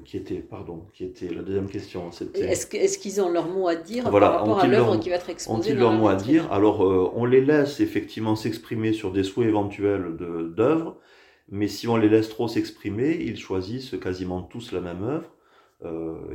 qui 0.05 0.17
était, 0.17 0.35
pardon, 0.35 0.85
qui 0.93 1.03
était 1.03 1.27
la 1.27 1.41
deuxième 1.41 1.67
question. 1.67 2.11
Est-ce 2.35 2.97
qu'ils 2.99 3.19
ont 3.19 3.29
leur 3.31 3.47
mot 3.47 3.67
à 3.67 3.75
dire 3.75 4.03
par 4.03 4.21
rapport 4.21 4.59
à 4.59 4.67
l'œuvre 4.67 4.97
qui 4.99 5.09
va 5.09 5.15
être 5.15 5.31
exposée 5.31 5.71
Ont-ils 5.71 5.79
leur 5.79 5.91
mot 5.91 6.07
à 6.07 6.15
dire 6.15 6.51
Alors, 6.51 6.83
euh, 6.83 7.11
on 7.15 7.25
les 7.25 7.41
laisse 7.41 7.79
effectivement 7.79 8.35
s'exprimer 8.35 8.93
sur 8.93 9.11
des 9.11 9.23
souhaits 9.23 9.47
éventuels 9.49 10.15
d'œuvres, 10.55 10.97
mais 11.49 11.67
si 11.67 11.87
on 11.87 11.97
les 11.97 12.09
laisse 12.09 12.29
trop 12.29 12.47
s'exprimer, 12.47 13.17
ils 13.19 13.37
choisissent 13.37 13.95
quasiment 13.99 14.43
tous 14.43 14.71
la 14.71 14.81
même 14.81 15.03
œuvre. 15.03 15.31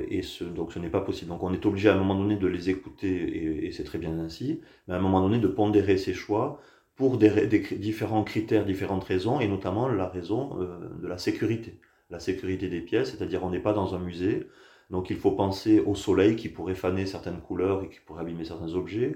et 0.08 0.22
ce, 0.22 0.42
donc 0.42 0.72
ce 0.72 0.80
n'est 0.80 0.90
pas 0.90 1.00
possible. 1.00 1.30
Donc 1.30 1.44
on 1.44 1.52
est 1.52 1.64
obligé 1.66 1.88
à 1.88 1.94
un 1.94 1.98
moment 1.98 2.16
donné 2.16 2.34
de 2.34 2.48
les 2.48 2.68
écouter, 2.68 3.12
et, 3.12 3.66
et 3.66 3.72
c'est 3.72 3.84
très 3.84 3.98
bien 3.98 4.18
ainsi, 4.18 4.60
mais 4.88 4.94
à 4.94 4.96
un 4.96 5.00
moment 5.00 5.20
donné 5.20 5.38
de 5.38 5.48
pondérer 5.48 5.98
ses 5.98 6.14
choix 6.14 6.60
pour 7.00 7.16
différents 7.16 8.24
critères, 8.24 8.66
différentes 8.66 9.04
raisons, 9.04 9.40
et 9.40 9.48
notamment 9.48 9.88
la 9.88 10.06
raison 10.06 10.58
euh, 10.60 10.76
de 11.00 11.08
la 11.08 11.16
sécurité. 11.16 11.80
La 12.10 12.20
sécurité 12.20 12.68
des 12.68 12.82
pièces, 12.82 13.12
c'est-à-dire 13.12 13.42
on 13.42 13.48
n'est 13.48 13.58
pas 13.58 13.72
dans 13.72 13.94
un 13.94 13.98
musée, 13.98 14.46
donc 14.90 15.08
il 15.08 15.16
faut 15.16 15.30
penser 15.30 15.80
au 15.80 15.94
soleil 15.94 16.36
qui 16.36 16.50
pourrait 16.50 16.74
faner 16.74 17.06
certaines 17.06 17.40
couleurs 17.40 17.82
et 17.82 17.88
qui 17.88 18.00
pourrait 18.00 18.20
abîmer 18.20 18.44
certains 18.44 18.74
objets. 18.74 19.14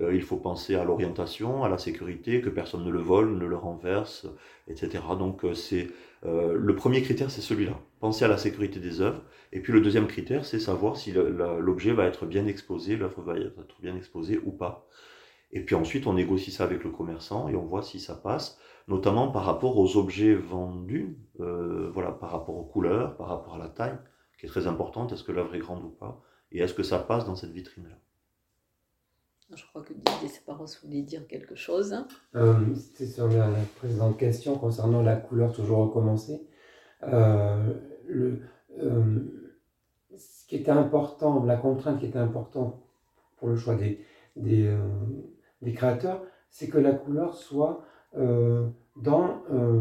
Euh, 0.00 0.12
il 0.12 0.22
faut 0.22 0.38
penser 0.38 0.74
à 0.74 0.82
l'orientation, 0.82 1.62
à 1.62 1.68
la 1.68 1.78
sécurité, 1.78 2.40
que 2.40 2.48
personne 2.48 2.84
ne 2.84 2.90
le 2.90 2.98
vole, 2.98 3.38
ne 3.38 3.46
le 3.46 3.56
renverse, 3.56 4.26
etc. 4.66 5.04
Donc 5.16 5.44
euh, 5.44 5.54
c'est 5.54 5.86
le 6.24 6.74
premier 6.74 7.00
critère, 7.00 7.30
c'est 7.30 7.42
celui-là. 7.42 7.78
Penser 8.00 8.24
à 8.24 8.28
la 8.28 8.38
sécurité 8.38 8.80
des 8.80 9.00
œuvres. 9.00 9.22
Et 9.52 9.60
puis 9.60 9.72
le 9.72 9.80
deuxième 9.80 10.08
critère, 10.08 10.44
c'est 10.44 10.58
savoir 10.58 10.96
si 10.96 11.12
l'objet 11.12 11.92
va 11.92 12.06
être 12.06 12.26
bien 12.26 12.46
exposé, 12.46 12.96
l'œuvre 12.96 13.22
va 13.22 13.38
être 13.38 13.80
bien 13.80 13.96
exposée 13.96 14.40
ou 14.44 14.50
pas. 14.50 14.88
Et 15.52 15.64
puis 15.64 15.74
ensuite, 15.74 16.06
on 16.06 16.14
négocie 16.14 16.50
ça 16.50 16.64
avec 16.64 16.84
le 16.84 16.90
commerçant 16.90 17.48
et 17.48 17.56
on 17.56 17.64
voit 17.64 17.82
si 17.82 17.98
ça 17.98 18.14
passe, 18.14 18.58
notamment 18.88 19.30
par 19.30 19.44
rapport 19.44 19.78
aux 19.78 19.96
objets 19.96 20.34
vendus, 20.34 21.18
euh, 21.40 21.90
voilà, 21.92 22.12
par 22.12 22.30
rapport 22.30 22.56
aux 22.56 22.64
couleurs, 22.64 23.16
par 23.16 23.28
rapport 23.28 23.54
à 23.54 23.58
la 23.58 23.68
taille, 23.68 23.98
qui 24.38 24.46
est 24.46 24.48
très 24.48 24.66
importante. 24.66 25.12
Est-ce 25.12 25.24
que 25.24 25.32
l'œuvre 25.32 25.54
est 25.54 25.58
grande 25.58 25.84
ou 25.84 25.88
pas 25.88 26.22
Et 26.52 26.60
est-ce 26.60 26.74
que 26.74 26.82
ça 26.82 26.98
passe 26.98 27.26
dans 27.26 27.34
cette 27.34 27.50
vitrine-là 27.50 27.96
Je 29.56 29.64
crois 29.66 29.82
que 29.82 29.92
Didier 29.92 30.28
Separos 30.28 30.66
voulait 30.84 31.02
dire 31.02 31.26
quelque 31.26 31.56
chose. 31.56 31.96
Euh, 32.36 32.74
C'était 32.74 33.06
sur 33.06 33.28
la, 33.28 33.48
précédente 33.78 34.18
question 34.18 34.56
concernant 34.56 35.02
la 35.02 35.16
couleur 35.16 35.52
toujours 35.52 35.78
recommencée. 35.78 36.46
Euh, 37.02 37.74
le, 38.06 38.40
euh, 38.78 39.50
ce 40.16 40.46
qui 40.46 40.56
était 40.56 40.70
important, 40.70 41.44
la 41.44 41.56
contrainte 41.56 41.98
qui 41.98 42.06
était 42.06 42.18
importante 42.18 42.80
pour 43.36 43.48
le 43.48 43.56
choix 43.56 43.74
des, 43.74 44.04
des, 44.36 44.66
euh, 44.66 44.78
des 45.62 45.72
créateurs, 45.72 46.22
c'est 46.50 46.68
que 46.68 46.78
la 46.78 46.92
couleur 46.92 47.34
soit 47.34 47.84
euh, 48.16 48.68
dans 48.96 49.42
euh, 49.52 49.80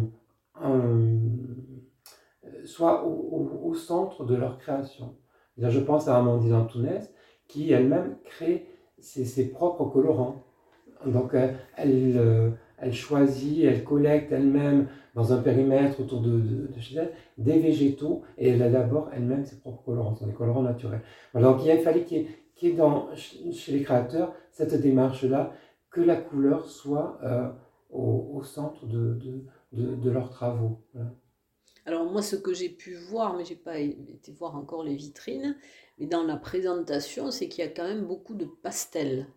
soient 2.66 3.06
au, 3.06 3.74
centre 3.74 4.26
de 4.26 4.36
leur 4.36 4.58
création. 4.58 5.16
Je 5.58 5.80
pense 5.80 6.08
à 6.08 6.18
Amandine 6.18 6.54
Antunes, 6.54 7.02
qui 7.48 7.72
elle-même 7.72 8.18
crée 8.24 8.68
ses, 9.00 9.50
propres 9.50 9.86
colorants. 9.86 10.44
Donc 11.06 11.34
elle, 11.34 12.54
elle 12.82 12.94
choisit, 12.94 13.64
elle 13.64 13.84
collecte 13.84 14.32
elle-même 14.32 14.88
dans 15.16 15.34
un 15.34 15.38
périmètre 15.38 16.00
autour 16.00 16.22
de, 16.22 16.70
chez 16.80 16.96
elle 16.98 17.12
des 17.38 17.60
végétaux 17.60 18.24
et 18.38 18.50
elle 18.50 18.62
élabore 18.62 19.10
elle-même 19.14 19.46
ses 19.46 19.60
propres 19.60 19.84
colorants, 19.84 20.18
des 20.22 20.34
colorants 20.34 20.62
naturels. 20.62 21.02
Donc 21.34 21.66
il 21.66 21.78
fallait 21.80 22.04
qu'il 22.04 22.20
y 22.20 22.22
ait, 22.22 23.52
chez 23.52 23.72
les 23.72 23.82
créateurs 23.82 24.34
cette 24.52 24.80
démarche-là, 24.80 25.54
que 26.00 26.06
la 26.06 26.16
couleur 26.16 26.66
soit 26.70 27.20
euh, 27.24 27.50
au, 27.90 28.42
centre 28.44 28.86
de, 28.86 29.20
de, 29.74 30.10
leurs 30.10 30.30
travaux. 30.30 30.80
Alors 31.86 32.10
moi, 32.10 32.22
ce 32.22 32.38
que 32.38 32.54
j'ai 32.54 32.70
pu 32.70 32.96
voir, 32.96 33.36
mais 33.36 33.44
j'ai 33.44 33.56
pas 33.56 33.80
été 33.80 34.32
voir 34.32 34.56
encore 34.56 34.84
les 34.84 34.96
vitrines, 34.96 35.58
mais 35.98 36.06
dans 36.06 36.24
la 36.24 36.38
présentation, 36.38 37.32
c'est 37.32 37.50
qu'il 37.50 37.66
y 37.66 37.68
a 37.68 37.72
quand 37.72 37.84
même 37.84 38.06
beaucoup 38.06 38.36
de 38.36 38.46
pastels. 38.46 39.28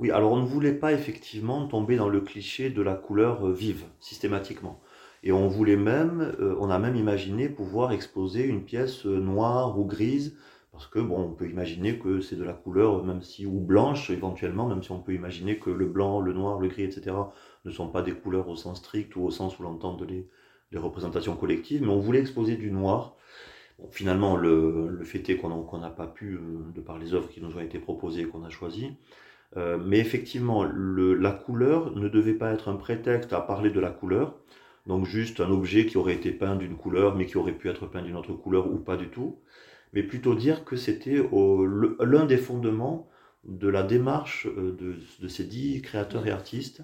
Oui, 0.00 0.10
alors 0.10 0.32
on 0.32 0.40
ne 0.40 0.46
voulait 0.46 0.74
pas 0.74 0.92
effectivement 0.92 1.68
tomber 1.68 1.96
dans 1.96 2.08
le 2.08 2.20
cliché 2.20 2.70
de 2.70 2.82
la 2.82 2.96
couleur 2.96 3.46
euh, 3.46 3.52
vive, 3.52 3.84
systématiquement. 4.00 4.80
Et 5.22 5.30
on 5.30 5.46
voulait 5.46 5.76
même, 5.76 6.34
euh, 6.40 6.56
on 6.58 6.68
a 6.68 6.80
même 6.80 6.96
imaginé 6.96 7.48
pouvoir 7.48 7.92
exposer 7.92 8.42
une 8.42 8.64
pièce 8.64 9.04
noire 9.04 9.78
ou 9.78 9.84
grise, 9.84 10.36
parce 10.82 10.90
que 10.94 10.98
bon, 10.98 11.20
on 11.20 11.30
peut 11.30 11.48
imaginer 11.48 11.96
que 11.96 12.20
c'est 12.20 12.34
de 12.34 12.42
la 12.42 12.54
couleur, 12.54 13.04
même 13.04 13.22
si, 13.22 13.46
ou 13.46 13.60
blanche 13.60 14.10
éventuellement, 14.10 14.66
même 14.66 14.82
si 14.82 14.90
on 14.90 14.98
peut 14.98 15.14
imaginer 15.14 15.60
que 15.60 15.70
le 15.70 15.86
blanc, 15.86 16.20
le 16.20 16.32
noir, 16.32 16.58
le 16.58 16.66
gris, 16.66 16.82
etc., 16.82 17.14
ne 17.64 17.70
sont 17.70 17.86
pas 17.86 18.02
des 18.02 18.10
couleurs 18.10 18.48
au 18.48 18.56
sens 18.56 18.78
strict 18.78 19.14
ou 19.14 19.22
au 19.22 19.30
sens 19.30 19.56
où 19.60 19.62
l'entendent 19.62 20.04
les, 20.08 20.28
les 20.72 20.78
représentations 20.78 21.36
collectives, 21.36 21.82
mais 21.82 21.88
on 21.88 22.00
voulait 22.00 22.18
exposer 22.18 22.56
du 22.56 22.72
noir. 22.72 23.14
finalement, 23.90 24.36
le, 24.36 24.98
fait 25.04 25.30
est 25.30 25.36
qu'on 25.36 25.78
n'a 25.78 25.90
pas 25.90 26.08
pu, 26.08 26.40
de 26.74 26.80
par 26.80 26.98
les 26.98 27.14
œuvres 27.14 27.28
qui 27.28 27.40
nous 27.40 27.56
ont 27.56 27.60
été 27.60 27.78
proposées 27.78 28.22
et 28.22 28.26
qu'on 28.26 28.42
a 28.42 28.50
choisies, 28.50 28.96
euh, 29.56 29.78
mais 29.78 30.00
effectivement, 30.00 30.64
la 30.64 31.30
couleur 31.30 31.94
ne 31.96 32.08
devait 32.08 32.34
pas 32.34 32.50
être 32.52 32.68
un 32.68 32.76
prétexte 32.76 33.32
à 33.32 33.40
parler 33.40 33.70
de 33.70 33.78
la 33.78 33.90
couleur, 33.90 34.34
donc 34.88 35.06
juste 35.06 35.38
un 35.38 35.50
objet 35.52 35.86
qui 35.86 35.96
aurait 35.96 36.14
été 36.14 36.32
peint 36.32 36.56
d'une 36.56 36.76
couleur, 36.76 37.14
mais 37.14 37.26
qui 37.26 37.38
aurait 37.38 37.52
pu 37.52 37.68
être 37.68 37.86
peint 37.86 38.02
d'une 38.02 38.16
autre 38.16 38.32
couleur 38.32 38.66
ou 38.66 38.78
pas 38.78 38.96
du 38.96 39.10
tout, 39.10 39.38
mais 39.92 40.02
plutôt 40.02 40.34
dire 40.34 40.64
que 40.64 40.76
c'était 40.76 41.22
l'un 42.00 42.26
des 42.26 42.36
fondements 42.36 43.08
de 43.44 43.68
la 43.68 43.82
démarche 43.82 44.46
euh, 44.46 44.76
de, 45.20 45.28
ces 45.28 45.44
dix 45.44 45.82
créateurs 45.82 46.26
et 46.26 46.30
artistes, 46.30 46.82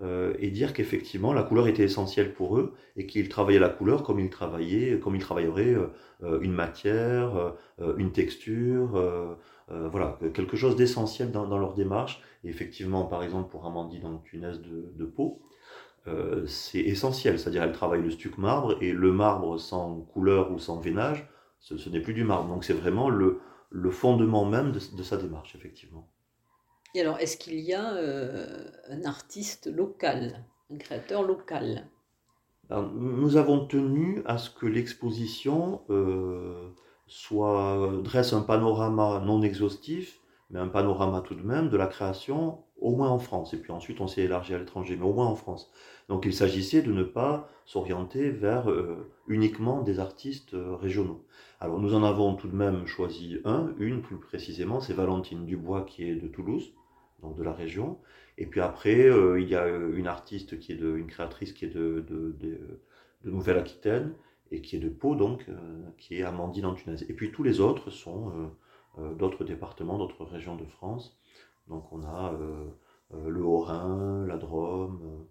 euh, 0.00 0.34
et 0.38 0.50
dire 0.50 0.72
qu'effectivement 0.72 1.32
la 1.32 1.42
couleur 1.42 1.66
était 1.66 1.82
essentielle 1.82 2.32
pour 2.32 2.56
eux 2.56 2.74
et 2.96 3.06
qu'ils 3.06 3.28
travaillaient 3.28 3.58
la 3.58 3.68
couleur 3.68 4.04
comme 4.04 4.20
ils 4.20 4.30
travaillaient, 4.30 5.00
comme 5.00 5.16
ils 5.16 5.20
travailleraient 5.20 5.76
une 6.22 6.52
matière, 6.52 7.54
une 7.96 8.12
texture 8.12 8.96
euh, 9.70 9.88
voilà, 9.88 10.18
quelque 10.32 10.56
chose 10.56 10.76
d'essentiel 10.76 11.30
dans, 11.30 11.58
leur 11.58 11.74
démarche. 11.74 12.22
Et 12.44 12.48
effectivement, 12.48 13.04
par 13.04 13.22
exemple, 13.22 13.50
pour 13.50 13.66
Amandine 13.66 14.02
dans 14.02 14.18
Tunaise 14.18 14.60
de, 14.60 14.92
de 14.94 15.04
Pau, 15.04 15.42
euh, 16.06 16.46
c'est 16.46 16.80
essentiel, 16.80 17.38
c'est-à-dire 17.38 17.62
elle 17.62 17.72
travaille 17.72 18.02
le 18.02 18.10
stuc 18.10 18.38
marbre, 18.38 18.76
et 18.80 18.92
le 18.92 19.12
marbre 19.12 19.58
sans 19.58 20.00
couleur 20.00 20.52
ou 20.52 20.58
sans 20.58 20.80
veinage, 20.80 21.28
ce, 21.60 21.88
n'est 21.88 22.00
plus 22.00 22.14
du 22.14 22.24
marbre. 22.24 22.48
Donc 22.48 22.64
c'est 22.64 22.72
vraiment 22.72 23.08
le, 23.08 23.40
le, 23.70 23.90
fondement 23.90 24.44
même 24.44 24.72
de, 24.72 25.02
sa 25.02 25.16
démarche, 25.16 25.54
effectivement. 25.54 26.08
Et 26.94 27.00
alors, 27.00 27.18
est-ce 27.18 27.36
qu'il 27.36 27.60
y 27.60 27.74
a 27.74 27.92
euh, 27.94 28.70
un 28.88 29.04
artiste 29.04 29.66
local, 29.66 30.44
un 30.72 30.78
créateur 30.78 31.22
local? 31.22 31.88
Nous 32.70 33.36
avons 33.36 33.66
tenu 33.66 34.22
à 34.26 34.36
ce 34.36 34.50
que 34.50 34.66
l'exposition 34.66 35.82
soit 37.06 38.02
dresse 38.04 38.34
un 38.34 38.42
panorama 38.42 39.22
non 39.24 39.40
exhaustif, 39.40 40.20
mais 40.50 40.58
un 40.58 40.68
panorama 40.68 41.22
tout 41.22 41.34
de 41.34 41.42
même 41.42 41.70
de 41.70 41.78
la 41.78 41.86
création, 41.86 42.62
au 42.78 42.94
moins 42.96 43.10
en 43.10 43.18
France. 43.18 43.54
Et 43.54 43.58
puis 43.58 43.72
ensuite, 43.72 44.00
on 44.00 44.06
s'est 44.06 44.22
élargi 44.22 44.54
à 44.54 44.58
l'étranger, 44.58 44.96
mais 44.96 45.04
au 45.04 45.12
moins 45.12 45.26
en 45.26 45.34
France. 45.34 45.70
Donc 46.08 46.24
il 46.26 46.32
s'agissait 46.32 46.82
de 46.82 46.92
ne 46.92 47.02
pas 47.02 47.48
s'orienter 47.66 48.30
vers 48.30 48.70
euh, 48.70 49.10
uniquement 49.26 49.82
des 49.82 49.98
artistes 50.00 50.54
euh, 50.54 50.74
régionaux. 50.76 51.24
Alors 51.60 51.80
nous 51.80 51.94
en 51.94 52.02
avons 52.02 52.34
tout 52.34 52.48
de 52.48 52.56
même 52.56 52.86
choisi 52.86 53.38
un, 53.44 53.72
une 53.78 54.00
plus 54.00 54.16
précisément, 54.16 54.80
c'est 54.80 54.94
Valentine 54.94 55.44
Dubois 55.44 55.82
qui 55.82 56.04
est 56.08 56.14
de 56.14 56.28
Toulouse, 56.28 56.72
donc 57.22 57.36
de 57.36 57.42
la 57.42 57.52
région. 57.52 57.98
Et 58.38 58.46
puis 58.46 58.60
après, 58.60 59.02
euh, 59.02 59.40
il 59.40 59.48
y 59.48 59.56
a 59.56 59.66
une 59.68 60.06
artiste 60.06 60.58
qui 60.58 60.72
est 60.72 60.76
de, 60.76 60.96
une 60.96 61.08
créatrice 61.08 61.52
qui 61.52 61.64
est 61.64 61.74
de, 61.74 62.04
de, 62.08 62.36
de 63.24 63.30
Nouvelle-Aquitaine 63.30 64.14
et 64.50 64.60
qui 64.62 64.76
est 64.76 64.80
de 64.80 64.88
Pau, 64.88 65.14
donc, 65.14 65.44
euh, 65.48 65.54
qui 65.98 66.16
est 66.16 66.22
Amandine 66.22 66.66
Antunaise. 66.66 67.04
Et 67.08 67.14
puis 67.14 67.30
tous 67.32 67.42
les 67.42 67.60
autres 67.60 67.90
sont 67.90 68.30
euh, 68.30 69.02
euh, 69.02 69.14
d'autres 69.14 69.44
départements, 69.44 69.98
d'autres 69.98 70.24
régions 70.24 70.56
de 70.56 70.64
France. 70.64 71.18
Donc 71.68 71.92
on 71.92 72.02
a 72.02 72.32
le 73.12 73.44
Haut-Rhin, 73.44 74.26
la 74.26 74.36
Drôme, 74.36 75.26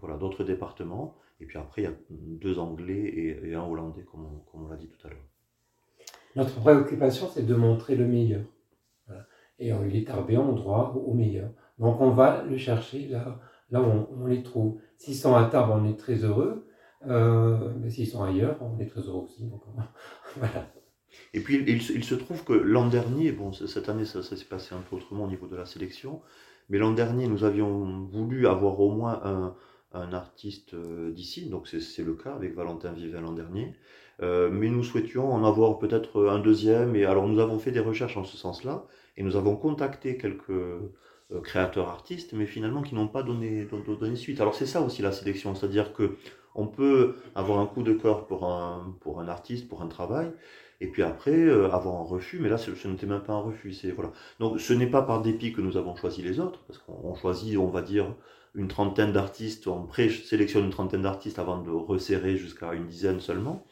voilà, 0.00 0.16
d'autres 0.16 0.44
départements. 0.44 1.16
Et 1.40 1.46
puis 1.46 1.58
après, 1.58 1.82
il 1.82 1.84
y 1.84 1.88
a 1.88 1.94
deux 2.08 2.58
Anglais 2.58 3.38
et, 3.42 3.54
un 3.54 3.62
Hollandais, 3.62 4.02
comme 4.02 4.42
on, 4.52 4.68
l'a 4.68 4.76
dit 4.76 4.88
tout 4.88 5.06
à 5.06 5.10
l'heure. 5.10 5.24
Notre 6.36 6.60
préoccupation, 6.60 7.28
c'est 7.32 7.46
de 7.46 7.54
montrer 7.54 7.96
le 7.96 8.06
meilleur. 8.06 8.42
Et 9.58 9.72
les 9.72 10.04
Tarbéens 10.04 10.40
ont 10.40 10.54
droit 10.54 10.94
au 10.94 11.12
meilleur. 11.12 11.50
Donc 11.78 12.00
on 12.00 12.10
va 12.10 12.42
le 12.44 12.56
chercher 12.56 13.08
là, 13.08 13.40
là 13.70 13.82
où 13.82 14.06
on, 14.14 14.26
les 14.26 14.42
trouve. 14.42 14.78
S'ils 14.96 15.16
sont 15.16 15.34
à 15.34 15.44
Tarbes, 15.44 15.70
on 15.72 15.88
est 15.88 15.96
très 15.98 16.16
heureux. 16.16 16.66
Euh, 17.06 17.72
mais 17.80 17.88
s'ils 17.88 18.06
sont 18.06 18.22
ailleurs, 18.22 18.58
on 18.60 18.78
est 18.78 18.86
très 18.86 19.00
heureux 19.00 19.24
aussi. 19.24 19.50
voilà. 20.36 20.66
Et 21.34 21.40
puis 21.40 21.64
il, 21.66 22.04
se 22.04 22.14
trouve 22.14 22.44
que 22.44 22.52
l'an 22.52 22.88
dernier, 22.88 23.32
bon 23.32 23.52
cette 23.52 23.88
année 23.88 24.04
ça, 24.04 24.22
s'est 24.22 24.44
passé 24.44 24.74
un 24.74 24.80
peu 24.88 24.96
autrement 24.96 25.24
au 25.24 25.28
niveau 25.28 25.46
de 25.46 25.56
la 25.56 25.66
sélection, 25.66 26.20
mais 26.68 26.78
l'an 26.78 26.92
dernier 26.92 27.26
nous 27.26 27.44
avions 27.44 28.06
voulu 28.06 28.46
avoir 28.46 28.80
au 28.80 28.90
moins 28.90 29.54
un, 29.92 30.12
artiste 30.12 30.74
euh, 30.74 31.10
d'ici, 31.10 31.48
donc 31.48 31.66
c'est 31.66 32.04
le 32.04 32.14
cas 32.14 32.32
avec 32.32 32.54
Valentin 32.54 32.92
Vivet 32.92 33.20
l'an 33.20 33.32
dernier, 33.32 33.74
euh, 34.22 34.48
mais 34.48 34.68
nous 34.68 34.84
souhaitions 34.84 35.32
en 35.32 35.44
avoir 35.44 35.80
peut-être 35.80 36.28
un 36.28 36.38
deuxième, 36.38 36.94
et 36.94 37.04
alors 37.04 37.26
nous 37.26 37.40
avons 37.40 37.58
fait 37.58 37.72
des 37.72 37.80
recherches 37.80 38.16
en 38.16 38.22
ce 38.22 38.36
sens-là, 38.36 38.86
et 39.16 39.24
nous 39.24 39.34
avons 39.34 39.56
contacté 39.56 40.16
quelques 40.16 40.62
créateurs 41.42 41.88
artistes, 41.88 42.32
mais 42.34 42.46
finalement 42.46 42.82
qui 42.82 42.94
n'ont 42.94 43.08
pas 43.08 43.24
donné, 43.24 43.66
donné 43.98 44.16
suite. 44.16 44.40
Alors 44.40 44.54
c'est 44.54 44.66
ça 44.66 44.80
aussi 44.80 45.02
la 45.02 45.12
sélection, 45.12 45.54
c'est-à-dire 45.56 45.92
que 45.92 46.16
on 46.54 46.66
peut 46.66 47.16
avoir 47.34 47.58
un 47.58 47.66
coup 47.66 47.82
de 47.82 47.92
cœur 47.92 48.26
pour 48.26 48.44
un 48.44 49.28
artiste, 49.28 49.68
pour 49.68 49.82
un 49.82 49.88
travail, 49.88 50.32
et 50.80 50.88
puis 50.88 51.02
après 51.02 51.36
euh, 51.36 51.70
avoir 51.70 51.96
un 51.96 52.04
refus, 52.04 52.38
mais 52.40 52.48
là 52.48 52.58
ce, 52.58 52.70
n'était 52.88 53.06
même 53.06 53.22
pas 53.22 53.34
un 53.34 53.40
refus. 53.40 53.72
C'est, 53.72 53.90
voilà. 53.90 54.12
Donc 54.38 54.60
ce 54.60 54.72
n'est 54.72 54.86
pas 54.86 55.02
par 55.02 55.22
dépit 55.22 55.52
que 55.52 55.60
nous 55.60 55.76
avons 55.76 55.94
choisi 55.96 56.22
les 56.22 56.40
autres, 56.40 56.60
parce 56.66 56.78
qu'on 56.78 57.14
choisit, 57.14 57.58
on 57.58 57.68
va 57.68 57.82
dire, 57.82 58.14
une 58.54 58.68
trentaine 58.68 59.12
d'artistes, 59.12 59.66
on 59.66 59.84
pré-sélectionne 59.86 60.64
une 60.64 60.70
trentaine 60.70 61.02
d'artistes 61.02 61.38
avant 61.38 61.62
de 61.62 61.70
resserrer 61.70 62.36
jusqu'à 62.36 62.72
une 62.74 62.86
dizaine 62.86 63.20
seulement. 63.20 63.64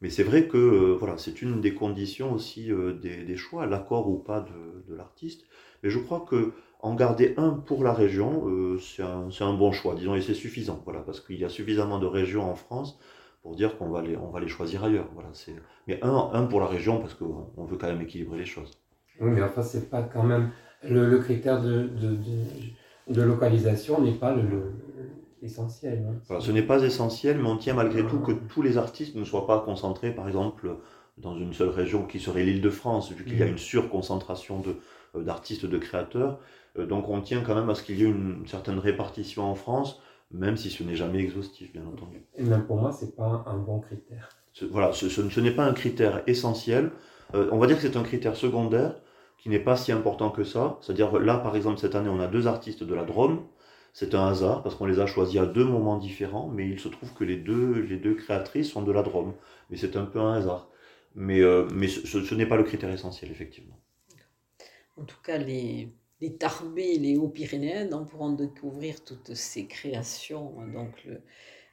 Mais 0.00 0.10
c'est 0.10 0.24
vrai 0.24 0.48
que 0.48 0.58
euh, 0.58 0.96
voilà, 0.98 1.16
c'est 1.18 1.42
une 1.42 1.60
des 1.60 1.74
conditions 1.74 2.32
aussi 2.32 2.72
euh, 2.72 2.92
des, 2.94 3.36
choix, 3.36 3.66
l'accord 3.66 4.08
ou 4.08 4.18
pas 4.18 4.40
de, 4.40 4.92
de 4.92 4.96
l'artiste. 4.96 5.44
Mais 5.82 5.90
je 5.90 5.98
crois 5.98 6.20
que 6.28 6.52
en 6.82 6.94
garder 6.94 7.34
un 7.36 7.50
pour 7.50 7.84
la 7.84 7.92
région, 7.92 8.48
euh, 8.48 8.78
c'est 8.78 9.02
un, 9.02 9.54
bon 9.54 9.70
choix, 9.70 9.94
disons, 9.94 10.16
et 10.16 10.20
c'est 10.20 10.34
suffisant, 10.34 10.82
voilà, 10.84 11.00
parce 11.00 11.20
qu'il 11.20 11.38
y 11.38 11.44
a 11.44 11.48
suffisamment 11.48 12.00
de 12.00 12.06
régions 12.06 12.50
en 12.50 12.56
France 12.56 12.98
pour 13.42 13.56
dire 13.56 13.76
qu'on 13.76 13.88
va 13.88 14.02
les, 14.02 14.16
on 14.16 14.30
va 14.30 14.40
les 14.40 14.48
choisir 14.48 14.84
ailleurs. 14.84 15.08
Voilà, 15.14 15.28
c'est, 15.32 15.54
mais 15.86 16.02
un, 16.02 16.30
un 16.32 16.46
pour 16.46 16.60
la 16.60 16.66
région, 16.66 17.00
parce 17.00 17.14
qu'on 17.14 17.64
veut 17.64 17.76
quand 17.76 17.88
même 17.88 18.00
équilibrer 18.00 18.38
les 18.38 18.46
choses. 18.46 18.70
Oui, 19.20 19.30
mais 19.30 19.42
enfin, 19.42 19.62
c'est 19.62 19.90
pas 19.90 20.02
quand 20.02 20.22
même. 20.22 20.50
Le, 20.84 21.18
critère 21.18 21.62
de, 21.62 21.84
de, 21.84 22.16
de, 23.08 23.22
localisation 23.22 24.00
n'est 24.00 24.14
pas 24.14 24.34
le, 24.34 24.72
essentiel. 25.40 26.04
Hein. 26.30 26.40
ce 26.40 26.50
n'est 26.50 26.62
pas 26.62 26.82
essentiel, 26.82 27.38
mais 27.38 27.48
on 27.48 27.56
tient 27.56 27.74
malgré 27.74 28.04
tout 28.04 28.18
que 28.18 28.32
tous 28.32 28.62
les 28.62 28.78
artistes 28.78 29.14
ne 29.14 29.24
soient 29.24 29.46
pas 29.46 29.60
concentrés, 29.60 30.12
par 30.12 30.26
exemple, 30.26 30.76
dans 31.18 31.36
une 31.36 31.52
seule 31.52 31.68
région 31.68 32.04
qui 32.04 32.18
serait 32.18 32.42
l'île 32.42 32.60
de 32.60 32.70
France, 32.70 33.12
vu 33.12 33.24
qu'il 33.24 33.38
y 33.38 33.42
a 33.42 33.46
mm. 33.46 33.50
une 33.50 33.58
surconcentration 33.58 34.60
de, 34.60 34.76
euh, 35.14 35.22
d'artistes, 35.22 35.66
de 35.66 35.78
créateurs. 35.78 36.38
Euh, 36.78 36.86
donc 36.86 37.08
on 37.08 37.20
tient 37.20 37.42
quand 37.42 37.54
même 37.54 37.70
à 37.70 37.74
ce 37.74 37.82
qu'il 37.82 37.98
y 37.98 38.02
ait 38.02 38.10
une 38.10 38.46
certaine 38.46 38.78
répartition 38.78 39.44
en 39.44 39.54
France, 39.54 40.00
même 40.32 40.56
si 40.56 40.70
ce 40.70 40.82
n'est 40.82 40.96
jamais 40.96 41.18
exhaustif, 41.18 41.72
bien 41.72 41.86
entendu. 41.86 42.22
Et 42.36 42.42
même 42.42 42.64
pour 42.64 42.76
moi, 42.76 42.92
ce 42.92 43.04
n'est 43.04 43.10
pas 43.12 43.44
un 43.46 43.58
bon 43.58 43.80
critère. 43.80 44.28
voilà, 44.70 44.92
ce, 44.92 45.40
n'est 45.40 45.50
pas 45.50 45.64
un 45.64 45.72
critère 45.72 46.22
essentiel. 46.26 46.90
Euh, 47.34 47.48
on 47.52 47.58
va 47.58 47.66
dire 47.66 47.76
que 47.76 47.82
c'est 47.82 47.96
un 47.96 48.02
critère 48.02 48.36
secondaire 48.36 48.96
qui 49.38 49.48
n'est 49.48 49.60
pas 49.60 49.76
si 49.76 49.92
important 49.92 50.30
que 50.30 50.44
ça. 50.44 50.78
C'est-à-dire 50.80 51.18
là, 51.18 51.38
par 51.38 51.56
exemple, 51.56 51.78
cette 51.78 51.94
année, 51.94 52.08
on 52.08 52.20
a 52.20 52.26
deux 52.26 52.46
artistes 52.46 52.84
de 52.84 52.94
la 52.94 53.04
Drôme. 53.04 53.44
C'est 53.92 54.14
un 54.14 54.26
hasard 54.26 54.62
parce 54.62 54.74
qu'on 54.74 54.86
les 54.86 55.00
a 55.00 55.06
choisis 55.06 55.38
à 55.38 55.44
deux 55.44 55.64
moments 55.64 55.98
différents, 55.98 56.48
mais 56.48 56.66
il 56.66 56.80
se 56.80 56.88
trouve 56.88 57.12
que 57.12 57.24
les 57.24 57.36
deux, 57.36 57.80
les 57.80 57.98
deux 57.98 58.14
créatrices 58.14 58.70
sont 58.70 58.82
de 58.82 58.92
la 58.92 59.02
Drôme. 59.02 59.34
Mais 59.68 59.76
c'est 59.76 59.96
un 59.96 60.06
peu 60.06 60.18
un 60.18 60.34
hasard. 60.34 60.70
Mais, 61.14 61.42
mais 61.74 61.88
ce 61.88 62.34
n'est 62.34 62.46
pas 62.46 62.56
le 62.56 62.62
critère 62.62 62.90
essentiel, 62.90 63.30
effectivement. 63.30 63.78
En 64.96 65.04
tout 65.04 65.18
cas, 65.22 65.36
les, 65.36 65.92
les 66.22 66.36
Tarbés, 66.36 66.98
les 66.98 67.16
Hauts-Pyrénéens 67.16 68.04
pourront 68.04 68.30
découvrir 68.30 69.02
toutes 69.04 69.34
ces 69.34 69.66
créations. 69.66 70.54
Donc, 70.72 71.04
le, 71.04 71.20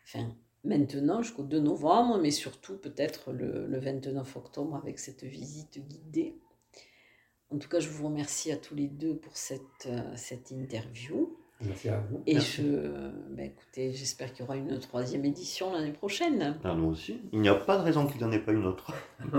enfin, 0.04 0.36
maintenant 0.64 1.22
jusqu'au 1.22 1.44
2 1.44 1.60
novembre, 1.60 2.18
mais 2.20 2.32
surtout 2.32 2.76
peut-être 2.76 3.32
le, 3.32 3.68
le 3.68 3.80
29 3.80 4.36
octobre 4.36 4.76
avec 4.76 4.98
cette 4.98 5.24
visite 5.24 5.80
guidée. 5.88 6.36
En 7.52 7.60
tout 7.60 7.70
cas, 7.70 7.80
je 7.80 7.90
vous 7.90 8.08
remercie 8.08 8.52
à 8.52 8.58
tous 8.58 8.74
les 8.74 8.88
deux 8.88 9.16
pour 9.18 9.38
cette, 9.38 9.86
euh, 9.86 10.02
cette 10.16 10.50
interview. 10.50 11.38
Merci 11.62 11.90
à 11.90 12.00
vous. 12.00 12.24
Et 12.26 12.34
Merci. 12.34 12.64
je, 12.64 13.12
ben 13.36 13.46
écoutez, 13.46 13.94
j'espère 13.94 14.34
qu'il 14.34 14.46
y 14.46 14.48
aura 14.48 14.58
une 14.58 14.80
troisième 14.80 15.26
édition 15.26 15.72
l'année 15.74 15.94
prochaine. 15.94 16.58
Ah, 16.64 16.74
nous 16.74 16.88
aussi. 16.88 17.22
Il 17.34 17.42
n'y 17.42 17.50
a 17.50 17.56
pas 17.56 17.78
de 17.78 17.84
raison 17.84 18.08
qu'il 18.08 18.18
n'y 18.18 18.24
en 18.24 18.32
ait 18.32 18.40
pas 18.40 18.54
une 18.54 18.66
autre. 18.66 18.94